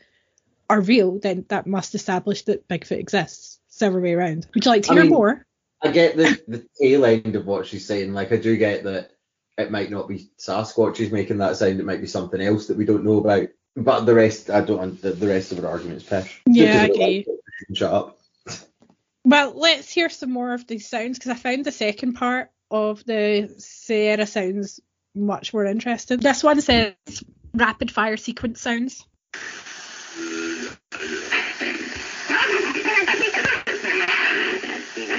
[0.69, 3.59] are real, then that must establish that Bigfoot exists.
[3.67, 4.47] It's the other way around.
[4.55, 5.45] Would you like to I hear mean- more?
[5.83, 8.13] I get the, the tail end of what she's saying.
[8.13, 9.11] Like, I do get that
[9.57, 11.79] it might not be Sasquatch who's making that sound.
[11.79, 13.49] It might be something else that we don't know about.
[13.75, 15.01] But the rest, I don't.
[15.01, 16.41] The, the rest of her argument's pish.
[16.45, 17.25] Yeah, I Just agree.
[17.73, 18.19] Shut up.
[19.25, 23.03] Well, let's hear some more of these sounds because I found the second part of
[23.05, 24.79] the Sierra sounds
[25.15, 26.19] much more interesting.
[26.19, 26.93] This one says
[27.53, 29.05] rapid fire sequence sounds.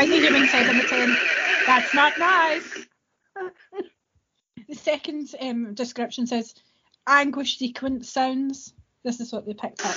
[0.00, 1.16] I think the human said on the tin,
[1.66, 2.86] that's not nice.
[4.68, 6.54] the second um, description says
[7.08, 8.74] anguish sequence sounds.
[9.04, 9.96] This is what they picked up.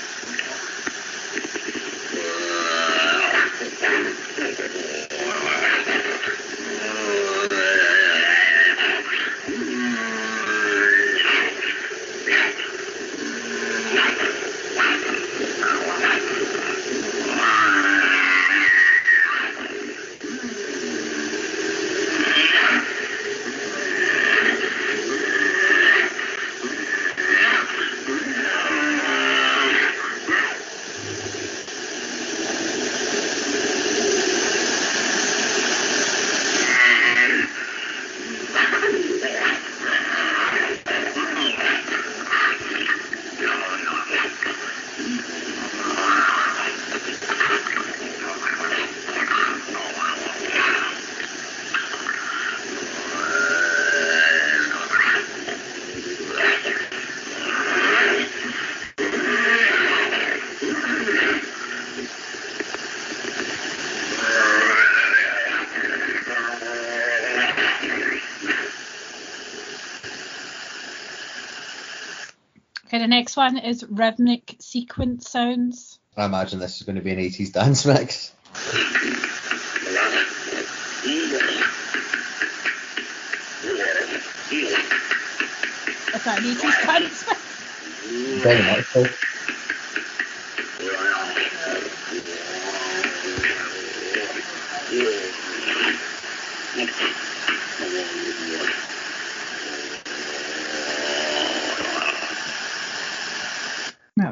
[73.12, 76.00] Next one is rhythmic sequence sounds.
[76.16, 78.34] I imagine this is going to be an 80s dance mix.
[86.14, 87.24] Is that an 80s dance?
[88.44, 89.06] Very much so.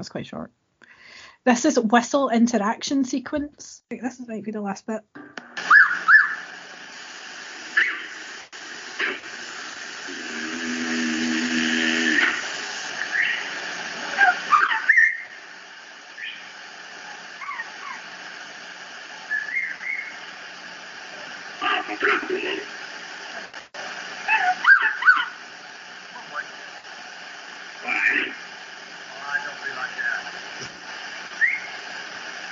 [0.10, 0.52] Quite short.
[1.46, 3.82] This is whistle interaction sequence.
[3.92, 5.02] I think This might be the last bit.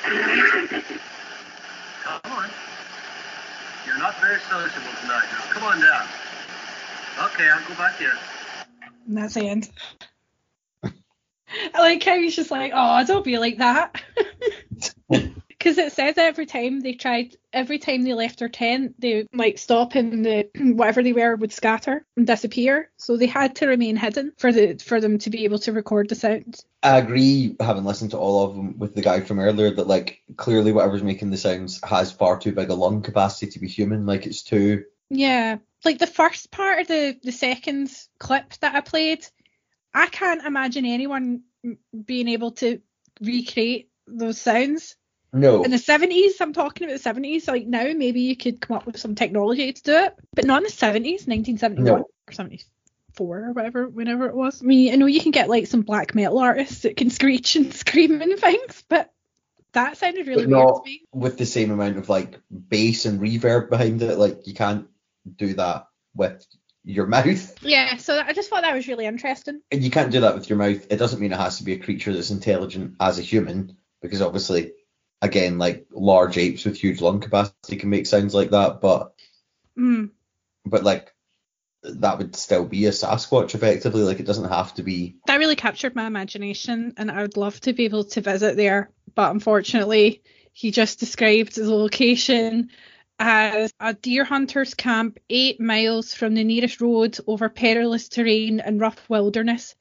[0.07, 0.21] Come
[2.31, 2.49] on.
[3.85, 5.25] You're not very sociable tonight.
[5.31, 6.07] Now, come on down.
[7.25, 8.11] Okay, I'll go back in.
[9.27, 9.69] That's the end.
[10.83, 10.91] I
[11.79, 14.01] like how he's just like, oh, don't be like that.
[15.49, 19.57] Because it says every time they tried, every time they left their tent, they like
[19.57, 22.91] stop and the whatever they were would scatter and disappear.
[22.97, 26.09] So they had to remain hidden for the for them to be able to record
[26.09, 26.63] the sounds.
[26.83, 30.21] I agree, having listened to all of them with the guy from earlier, that like
[30.35, 34.05] clearly whatever's making the sounds has far too big a lung capacity to be human.
[34.05, 34.83] Like it's too.
[35.09, 39.25] Yeah, like the first part of the the second clip that I played,
[39.93, 41.43] I can't imagine anyone
[42.05, 42.81] being able to
[43.21, 44.95] recreate those sounds.
[45.33, 45.63] No.
[45.63, 47.47] In the 70s, I'm talking about the 70s.
[47.47, 50.59] Like now, maybe you could come up with some technology to do it, but not
[50.59, 51.95] in the 70s, 1971 No.
[52.27, 54.61] or 74 or whatever, whenever it was.
[54.61, 57.55] I mean, I know you can get like some black metal artists that can screech
[57.57, 59.11] and scream and things, but
[59.73, 61.01] that sounded really But weird to me.
[61.13, 64.17] with the same amount of like bass and reverb behind it.
[64.17, 64.87] Like you can't
[65.35, 66.45] do that with
[66.83, 67.55] your mouth.
[67.61, 69.61] Yeah, so I just thought that was really interesting.
[69.71, 70.87] And you can't do that with your mouth.
[70.89, 74.21] It doesn't mean it has to be a creature that's intelligent as a human, because
[74.21, 74.71] obviously,
[75.21, 79.13] again, like large apes with huge lung capacity can make sounds like that, but
[79.77, 80.09] Mm.
[80.65, 81.13] but like
[81.83, 84.01] that would still be a Sasquatch effectively.
[84.01, 85.17] Like it doesn't have to be.
[85.27, 88.89] that really captured my imagination and I would love to be able to visit there.
[89.13, 92.71] But unfortunately, he just described the location
[93.19, 98.79] as a deer hunter's camp eight miles from the nearest road over perilous terrain and
[98.79, 99.75] rough wilderness.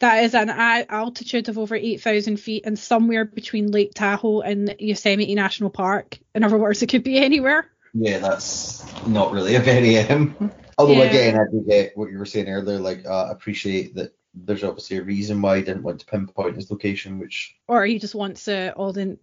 [0.00, 5.34] That is an altitude of over 8,000 feet and somewhere between Lake Tahoe and Yosemite
[5.34, 6.18] National Park.
[6.34, 7.70] In other words, it could be anywhere.
[7.94, 10.52] Yeah, that's not really a very um.
[10.78, 11.08] Although Yeah.
[11.08, 12.78] again, I do get what you were saying earlier.
[12.78, 16.70] Like, uh, appreciate that there's obviously a reason why he didn't want to pinpoint his
[16.70, 19.16] location, which or he just wants uh, all the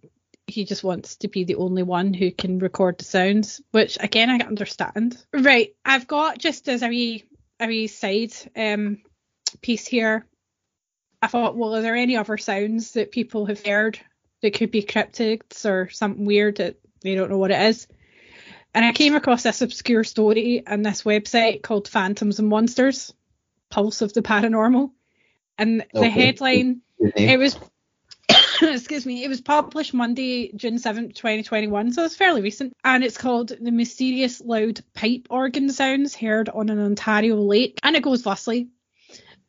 [0.46, 4.30] he just wants to be the only one who can record the sounds, which again
[4.30, 5.16] I understand.
[5.32, 7.24] Right, I've got just as a wee
[7.60, 8.98] a wee side um
[9.62, 10.26] piece here.
[11.22, 13.98] I thought, well, are there any other sounds that people have heard
[14.42, 17.86] that could be cryptids or something weird that they don't know what it is?
[18.74, 23.14] And I came across this obscure story on this website called Phantoms and Monsters,
[23.70, 24.90] Pulse of the Paranormal.
[25.56, 27.58] And the headline it was
[28.62, 32.72] excuse me, it was published Monday, June 7th, 2021, so it's fairly recent.
[32.84, 37.80] And it's called The Mysterious Loud Pipe Organ Sounds Heard on an Ontario Lake.
[37.82, 38.68] And it goes thusly.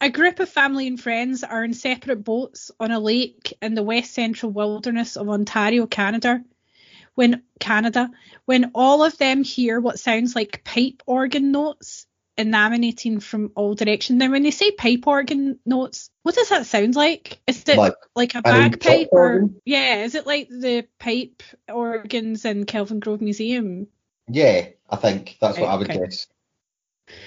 [0.02, 3.84] A group of family and friends are in separate boats on a lake in the
[3.84, 6.44] west central wilderness of Ontario, Canada.
[7.14, 8.10] When Canada,
[8.46, 12.08] when all of them hear what sounds like pipe organ notes
[12.38, 14.20] emanating from all directions.
[14.20, 17.40] Now, when they say pipe organ notes, what does that sound like?
[17.48, 19.62] Is it Like like a bagpipe or organ?
[19.66, 20.04] yeah?
[20.04, 23.88] Is it like the pipe organs in Kelvingrove Museum?
[24.28, 26.28] Yeah, I think that's what Right, I would guess.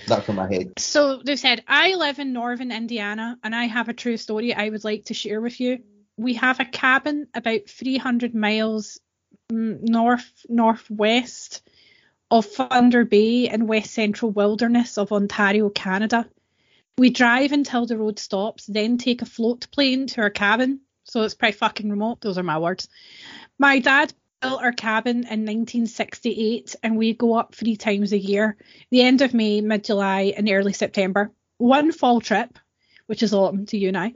[0.07, 0.73] That's from my head.
[0.79, 4.69] So they said, I live in northern Indiana and I have a true story I
[4.69, 5.79] would like to share with you.
[6.17, 8.99] We have a cabin about 300 miles
[9.53, 11.63] mm, north northwest
[12.31, 16.29] of Thunder Bay in west central wilderness of Ontario, Canada.
[16.99, 20.81] We drive until the road stops, then take a float plane to our cabin.
[21.05, 22.21] So it's pretty fucking remote.
[22.21, 22.89] Those are my words.
[23.59, 28.57] My dad built our cabin in 1968 and we go up three times a year
[28.91, 31.33] the end of May, mid July, and early September.
[31.57, 32.59] One fall trip,
[33.07, 34.15] which is autumn to you and I.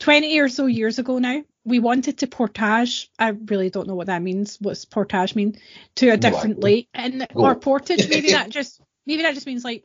[0.00, 3.10] 20 or so years ago now, we wanted to portage.
[3.18, 4.58] I really don't know what that means.
[4.60, 5.58] What's portage mean?
[5.96, 6.88] To a different lake.
[6.94, 9.84] And Go or portage, maybe that just maybe that just means like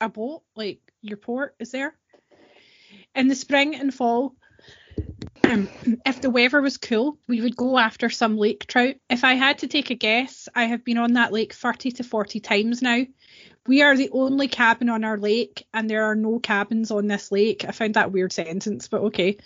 [0.00, 1.94] a boat, like your port is there.
[3.14, 4.34] In the spring and fall,
[5.44, 5.68] um,
[6.06, 8.96] if the weather was cool, we would go after some lake trout.
[9.08, 12.04] If I had to take a guess, I have been on that lake 30 to
[12.04, 13.04] 40 times now.
[13.66, 17.32] We are the only cabin on our lake, and there are no cabins on this
[17.32, 17.64] lake.
[17.66, 19.38] I found that weird sentence, but okay.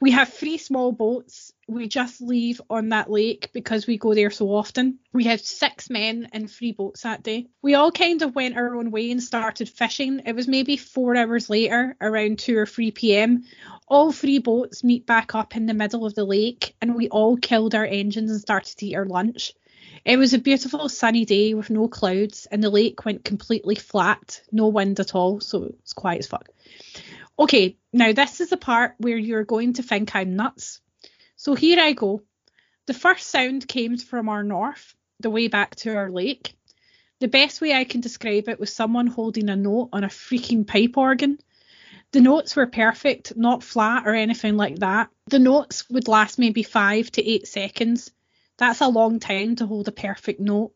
[0.00, 1.52] We have three small boats.
[1.68, 4.98] We just leave on that lake because we go there so often.
[5.12, 7.46] We had six men and three boats that day.
[7.62, 10.22] We all kind of went our own way and started fishing.
[10.26, 13.44] It was maybe four hours later, around 2 or 3 p.m.
[13.86, 17.36] All three boats meet back up in the middle of the lake, and we all
[17.36, 19.54] killed our engines and started to eat our lunch.
[20.04, 24.40] It was a beautiful sunny day with no clouds, and the lake went completely flat,
[24.50, 26.48] no wind at all, so it's quiet as fuck.
[27.38, 30.80] Okay, now this is the part where you're going to think I'm nuts.
[31.36, 32.22] So here I go.
[32.86, 36.54] The first sound came from our north, the way back to our lake.
[37.20, 40.66] The best way I can describe it was someone holding a note on a freaking
[40.66, 41.38] pipe organ.
[42.12, 45.10] The notes were perfect, not flat or anything like that.
[45.26, 48.10] The notes would last maybe five to eight seconds.
[48.60, 50.72] That's a long time to hold a perfect note.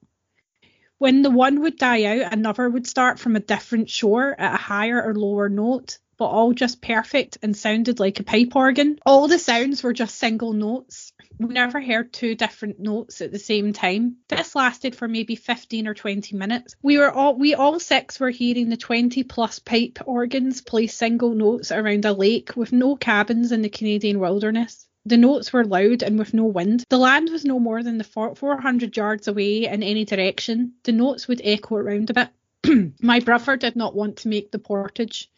[0.96, 4.56] When the one would die out, another would start from a different shore at a
[4.56, 8.98] higher or lower note, but all just perfect and sounded like a pipe organ.
[9.04, 11.12] All the sounds were just single notes.
[11.38, 14.16] We never heard two different notes at the same time.
[14.28, 16.76] This lasted for maybe 15 or 20 minutes.
[16.80, 21.34] We were all we all six were hearing the 20 plus pipe organs play single
[21.34, 24.88] notes around a lake with no cabins in the Canadian wilderness.
[25.06, 26.84] The notes were loud and with no wind.
[26.88, 30.74] The land was no more than the 400 yards away in any direction.
[30.84, 32.92] The notes would echo around a bit.
[33.02, 35.30] My brother did not want to make the portage.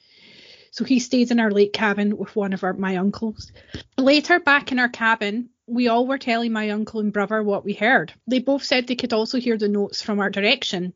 [0.71, 3.51] So he stayed in our lake cabin with one of our, my uncles.
[3.97, 7.73] Later, back in our cabin, we all were telling my uncle and brother what we
[7.73, 8.13] heard.
[8.27, 10.93] They both said they could also hear the notes from our direction.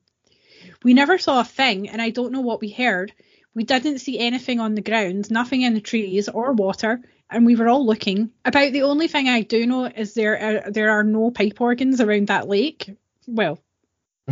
[0.84, 3.12] We never saw a thing, and I don't know what we heard.
[3.54, 7.00] We didn't see anything on the ground, nothing in the trees or water,
[7.30, 8.30] and we were all looking.
[8.44, 12.00] About the only thing I do know is there are, there are no pipe organs
[12.00, 12.94] around that lake.
[13.26, 13.58] Well,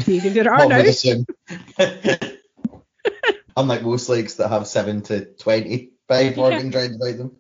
[0.07, 0.83] maybe there are now.
[3.57, 6.43] Unlike most lakes that have seven to twenty pipe Yeah.
[6.43, 7.37] organs round about them.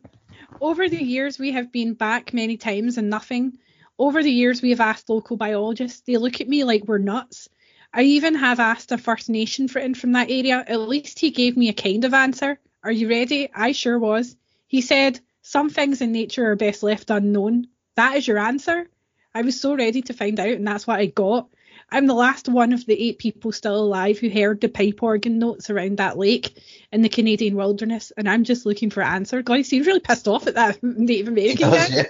[0.60, 3.58] Over the years, we have been back many times and nothing.
[3.98, 6.00] Over the years, we have asked local biologists.
[6.00, 7.48] They look at me like we're nuts.
[7.92, 10.62] I even have asked a First Nation friend from that area.
[10.66, 12.58] At least he gave me a kind of answer.
[12.82, 13.48] Are you ready?
[13.54, 14.36] I sure was.
[14.66, 17.68] He said, Some things in nature are best left unknown.
[17.96, 18.86] That is your answer.
[19.34, 21.48] I was so ready to find out, and that's what I got.
[21.90, 25.38] I'm the last one of the eight people still alive who heard the pipe organ
[25.38, 29.40] notes around that lake in the Canadian wilderness, and I'm just looking for an answer.
[29.40, 32.04] God, he seems really pissed off at that Native American guy.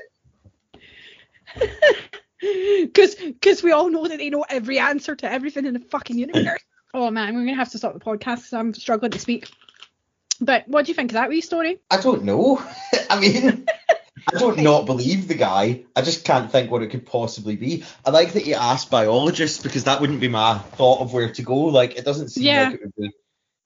[1.54, 1.62] yeah.
[2.40, 6.58] Because we all know that they know every answer to everything in the fucking universe.
[6.94, 9.48] oh man, we're going to have to stop the podcast because I'm struggling to speak.
[10.40, 11.78] But what do you think of that wee story?
[11.90, 12.62] I don't know.
[13.10, 13.66] I mean,
[14.32, 15.84] I don't not believe the guy.
[15.96, 17.84] I just can't think what it could possibly be.
[18.04, 21.42] I like that you asked biologists because that wouldn't be my thought of where to
[21.42, 21.56] go.
[21.56, 22.64] Like, it doesn't seem Yeah.
[22.64, 23.10] like it would be.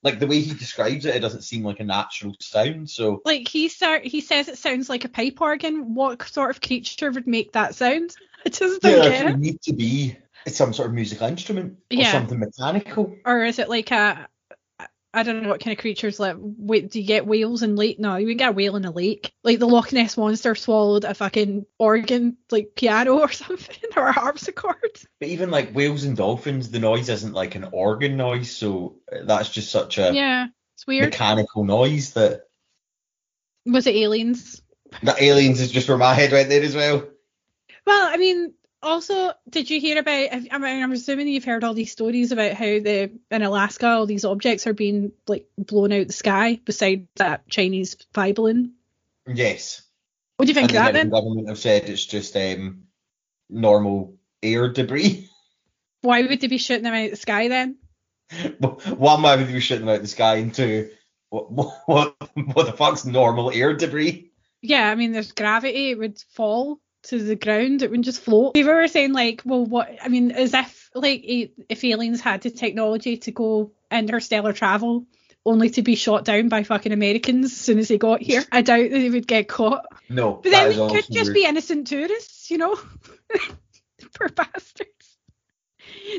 [0.05, 2.91] Like the way he describes it, it doesn't seem like a natural sound.
[2.91, 5.95] So Like he start, he says it sounds like a pipe organ.
[5.95, 8.16] What sort of creature would make that sound?
[8.47, 10.16] I just don't yeah, get it need to be
[10.49, 12.11] some sort of musical instrument or Yeah.
[12.11, 13.16] something mechanical.
[13.25, 14.27] Or is it like a
[15.14, 17.98] I don't know what kind of creatures like wait do you get whales in lake?
[17.98, 19.32] No, you wouldn't get a whale in a lake.
[19.44, 24.12] Like the Loch Ness monster swallowed a fucking organ like piano or something or a
[24.12, 25.00] harpsichord.
[25.20, 29.50] But even like whales and dolphins, the noise isn't like an organ noise, so that's
[29.50, 30.46] just such a Yeah.
[30.74, 31.10] It's weird.
[31.10, 32.42] mechanical noise that
[33.66, 34.62] Was it aliens?
[35.02, 37.06] the aliens is just where my head went there as well.
[37.86, 40.28] Well, I mean, also, did you hear about?
[40.33, 44.07] I mean, I'm assuming you've heard all these stories about how the in Alaska all
[44.07, 46.61] these objects are being like blown out the sky.
[46.64, 48.74] Besides that Chinese spy balloon.
[49.26, 49.83] Yes.
[50.37, 51.11] What do you think and of the that then?
[51.11, 52.85] government have said it's just um,
[53.49, 55.28] normal air debris.
[56.01, 57.76] Why would they be shooting them out the sky then?
[58.59, 60.37] One, why would they be shooting them out of the sky?
[60.37, 60.91] And two,
[61.30, 61.53] what,
[61.87, 64.33] what, what the fuck's normal air debris?
[64.61, 65.91] Yeah, I mean, there's gravity.
[65.91, 67.82] It would fall to the ground.
[67.82, 68.55] It wouldn't just float.
[68.55, 69.90] People were saying like, well, what?
[70.03, 75.07] I mean, as if like if aliens had the technology to go interstellar travel.
[75.44, 78.44] Only to be shot down by fucking Americans as soon as they got here.
[78.53, 79.84] I doubt that they would get caught.
[80.09, 82.76] No, But then we could just be innocent tourists, you know?
[84.14, 85.18] Poor bastards.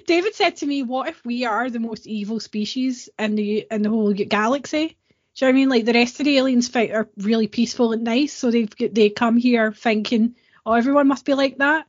[0.06, 3.82] David said to me, "What if we are the most evil species in the in
[3.82, 4.98] the whole galaxy?"
[5.36, 5.70] Do you know what I mean?
[5.70, 9.10] Like the rest of the aliens fight are really peaceful and nice, so they they
[9.10, 10.36] come here thinking,
[10.66, 11.86] "Oh, everyone must be like that,"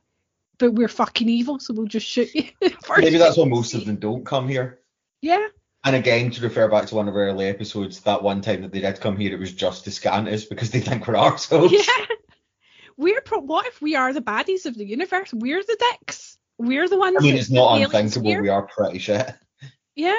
[0.57, 2.43] but we're fucking evil, so we'll just shoot you.
[2.97, 4.79] Maybe that's why most of them don't come here.
[5.21, 5.47] Yeah,
[5.83, 8.71] And again, to refer back to one of our early episodes, that one time that
[8.71, 11.71] they did come here, it was just to scan us because they think we're arseholes.
[11.71, 12.05] yeah.
[12.97, 15.33] We're pro- what if we are the baddies of the universe?
[15.33, 16.37] We're the dicks.
[16.57, 17.17] We're the ones.
[17.19, 18.29] I mean, it's not unthinkable.
[18.29, 18.41] fear.
[18.41, 19.33] We are pretty shit.
[19.95, 20.15] Yeah,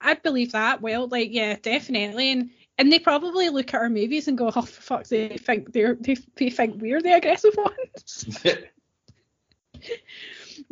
[0.00, 0.80] I'd believe that.
[0.82, 2.30] Well, like, yeah, definitely.
[2.32, 2.50] And
[2.80, 6.16] and they probably look at our movies and go, oh, sake, they think they're they,
[6.36, 8.38] they think we're the aggressive ones.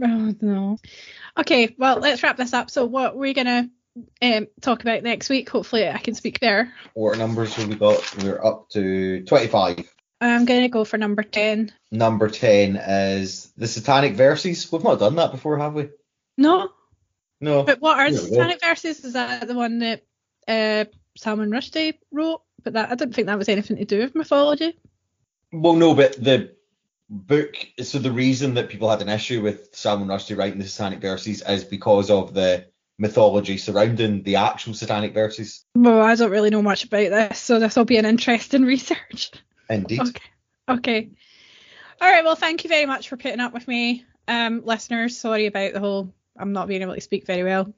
[0.02, 0.76] Oh no.
[1.38, 2.70] Okay, well, let's wrap this up.
[2.70, 3.70] So, what we're gonna
[4.22, 5.48] um talk about next week?
[5.48, 6.74] Hopefully, I can speak there.
[6.94, 8.16] what numbers have we got?
[8.22, 9.90] We're up to 25.
[10.20, 11.72] I'm gonna go for number ten.
[11.90, 14.70] Number 10 is the Satanic Verses.
[14.70, 15.88] We've not done that before, have we?
[16.36, 16.68] No,
[17.40, 17.62] No.
[17.62, 18.34] but what are the There we go.
[18.34, 19.04] Satanic verses?
[19.04, 20.02] Is that the one that
[20.46, 20.84] uh
[21.18, 22.42] Salman Rushdie wrote?
[22.62, 24.78] But that I didn't think that was anything to do with mythology.
[25.52, 26.54] Well, no, but the
[27.08, 27.54] book.
[27.82, 31.42] So the reason that people had an issue with Salman Rushdie writing the Satanic Verses
[31.42, 32.66] is because of the
[32.98, 35.64] mythology surrounding the actual Satanic Verses.
[35.74, 39.30] Well, I don't really know much about this, so this will be an interesting research.
[39.70, 40.00] Indeed.
[40.00, 40.30] Okay.
[40.68, 41.10] Okay.
[42.00, 42.24] All right.
[42.24, 45.16] Well, thank you very much for putting up with me, um, listeners.
[45.16, 46.12] Sorry about the whole.
[46.38, 47.72] I'm not being able to speak very well.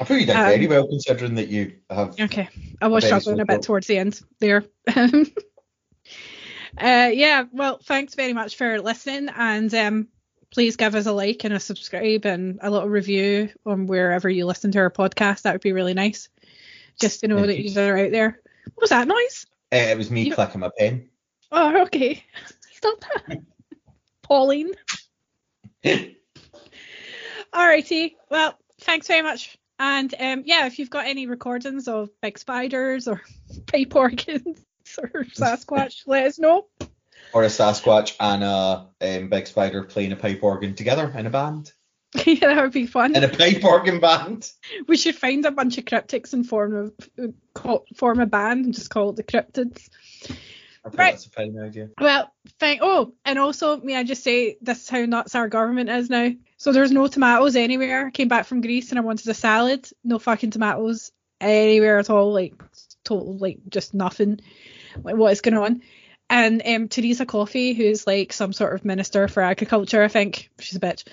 [0.00, 2.18] I thought you did Um, very well considering that you have.
[2.20, 2.48] Okay,
[2.80, 4.64] I was struggling a bit towards the end there.
[4.96, 5.24] uh,
[6.78, 10.08] yeah, well, thanks very much for listening, and um,
[10.52, 14.46] please give us a like and a subscribe and a little review on wherever you
[14.46, 15.42] listen to our podcast.
[15.42, 16.28] That would be really nice,
[17.00, 17.70] just to know that you.
[17.70, 18.40] you are out there.
[18.74, 19.46] What was that noise?
[19.72, 21.08] Uh, it was me You- clicking my pen.
[21.52, 22.24] Oh, okay.
[22.74, 23.38] Stop that,
[24.22, 24.72] Pauline.
[27.54, 28.14] Alrighty.
[28.30, 29.58] Well, thanks very much.
[29.78, 33.22] And um, yeah, if you've got any recordings of big spiders or
[33.66, 34.64] pipe organs
[34.98, 36.66] or Sasquatch, let us know.
[37.32, 41.30] Or a Sasquatch and a um, big spider playing a pipe organ together in a
[41.30, 41.72] band.
[42.26, 43.14] yeah, that would be fun.
[43.14, 44.50] In a pipe organ band.
[44.88, 46.92] We should find a bunch of cryptics and form
[47.56, 49.88] a form a band and just call it the cryptids.
[50.84, 51.10] I think Right.
[51.12, 51.88] that's a fine idea.
[52.00, 52.80] Well, thank.
[52.82, 56.30] Oh, and also, may I just say this is how nuts our government is now.
[56.56, 58.06] So there's no tomatoes anywhere.
[58.06, 59.88] I came back from Greece and I wanted a salad.
[60.04, 62.32] No fucking tomatoes anywhere at all.
[62.32, 62.54] Like
[63.04, 64.40] total, like just nothing.
[65.02, 65.82] Like what is going on?
[66.30, 70.76] And um, Teresa Coffey, who's like some sort of minister for agriculture, I think she's
[70.76, 71.04] a bitch.
[71.04, 71.12] Do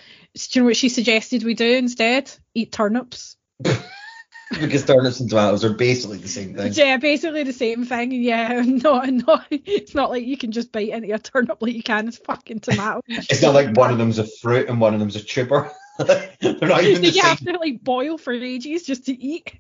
[0.52, 2.32] you know what she suggested we do instead?
[2.54, 3.36] Eat turnips.
[4.62, 6.72] Because turnips and tomatoes are basically the same thing.
[6.74, 8.12] Yeah, basically the same thing.
[8.12, 11.84] Yeah, no, no, it's not like you can just bite into a turnip like you
[11.84, 13.02] can as fucking tomato.
[13.08, 15.70] It's not like one of them's a fruit and one of them's a tuber.
[16.00, 19.54] They're not even the you have to like boil for ages just to eat.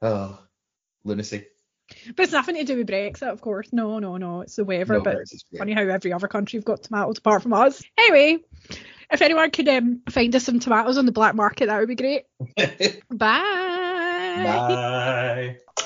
[0.00, 0.38] Oh,
[1.04, 1.46] lunacy.
[2.16, 3.72] But it's nothing to do with Brexit, of course.
[3.72, 4.40] No, no, no.
[4.40, 4.94] It's the weather.
[4.94, 7.82] No, but it's funny how every other country've got tomatoes apart from us.
[7.96, 8.42] Anyway,
[9.10, 11.94] if anyone could um, find us some tomatoes on the black market, that would be
[11.94, 12.24] great.
[14.44, 15.56] Bye.
[15.76, 15.82] Bye.